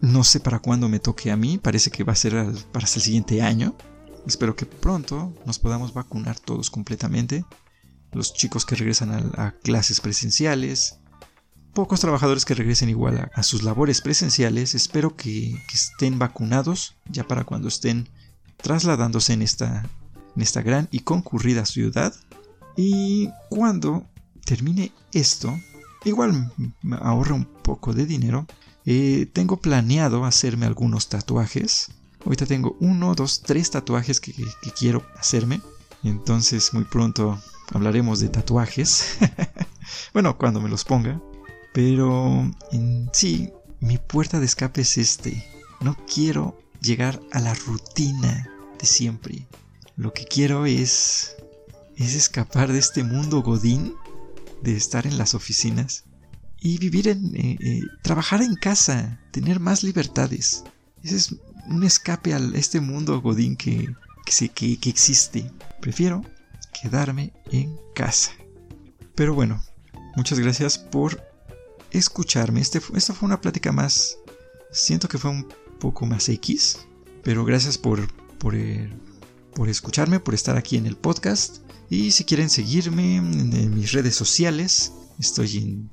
[0.00, 2.32] No sé para cuándo me toque a mí, parece que va a ser
[2.72, 3.76] para el siguiente año.
[4.26, 7.44] Espero que pronto nos podamos vacunar todos completamente.
[8.12, 10.98] Los chicos que regresan a, clases presenciales,
[11.72, 17.44] pocos trabajadores que regresen igual a, sus labores presenciales, espero que, estén vacunados ya para
[17.44, 18.08] cuando estén
[18.58, 19.88] trasladándose en esta,
[20.36, 22.14] en esta gran y concurrida ciudad.
[22.76, 24.06] Y cuando
[24.44, 25.58] termine esto,
[26.04, 26.52] igual
[26.82, 28.46] me ahorro un poco de dinero.
[28.84, 31.88] Eh, tengo planeado hacerme algunos tatuajes.
[32.24, 34.32] Ahorita tengo uno, dos, tres tatuajes que,
[34.78, 35.60] quiero hacerme.
[36.04, 37.40] Entonces muy pronto
[37.72, 39.18] hablaremos de tatuajes.
[40.12, 41.20] bueno, cuando me los ponga.
[41.72, 43.50] Pero en sí,
[43.80, 45.44] mi puerta de escape es este.
[45.80, 48.48] No quiero llegar a la rutina
[48.78, 49.46] de siempre.
[49.96, 51.36] Lo que quiero es
[51.96, 53.94] es escapar de este mundo godín,
[54.62, 56.04] de estar en las oficinas
[56.60, 60.64] y vivir en eh, eh, trabajar en casa, tener más libertades.
[61.02, 61.36] Ese es
[61.66, 63.94] un escape a este mundo godín que,
[64.54, 65.50] que, existe.
[65.80, 66.22] Prefiero
[66.80, 68.32] quedarme en casa.
[69.14, 69.62] Pero bueno,
[70.16, 71.22] muchas gracias por
[71.90, 72.60] escucharme.
[72.60, 74.18] Este, esta fue una plática más.
[74.70, 75.46] Siento que fue un
[75.78, 76.86] poco más X.
[77.22, 78.90] Pero gracias por, por, eh,
[79.54, 81.58] por escucharme, por estar aquí en el podcast.
[81.88, 85.90] Y si quieren seguirme en, mis redes sociales, estoy en,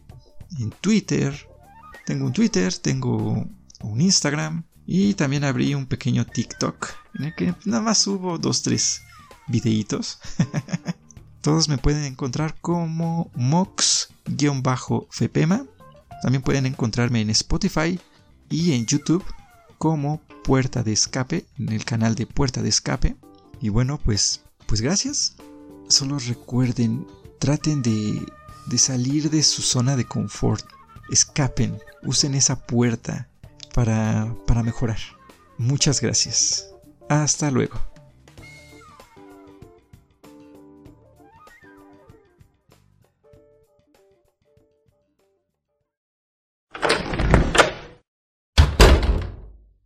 [0.60, 1.48] en Twitter.
[2.06, 3.46] Tengo un Twitter, tengo
[3.82, 8.64] un Instagram, y también abrí un pequeño TikTok en el que nada más subo dos,
[8.64, 9.04] tres
[9.46, 10.18] videitos.
[11.42, 14.88] Todos me pueden encontrar como mox-fepema.
[16.24, 18.00] También pueden encontrarme en Spotify
[18.50, 19.24] y en YouTube
[19.78, 23.16] como Puerta de Escape, en el canal de Puerta de Escape.
[23.62, 25.36] Y bueno, pues, pues gracias.
[25.88, 27.06] Solo recuerden,
[27.38, 28.26] traten de,
[28.66, 30.66] de salir de su zona de confort.
[31.12, 33.29] Escapen, usen esa puerta
[33.80, 35.00] para, para mejorar.
[35.58, 36.70] Muchas gracias.
[37.08, 37.89] Hasta luego.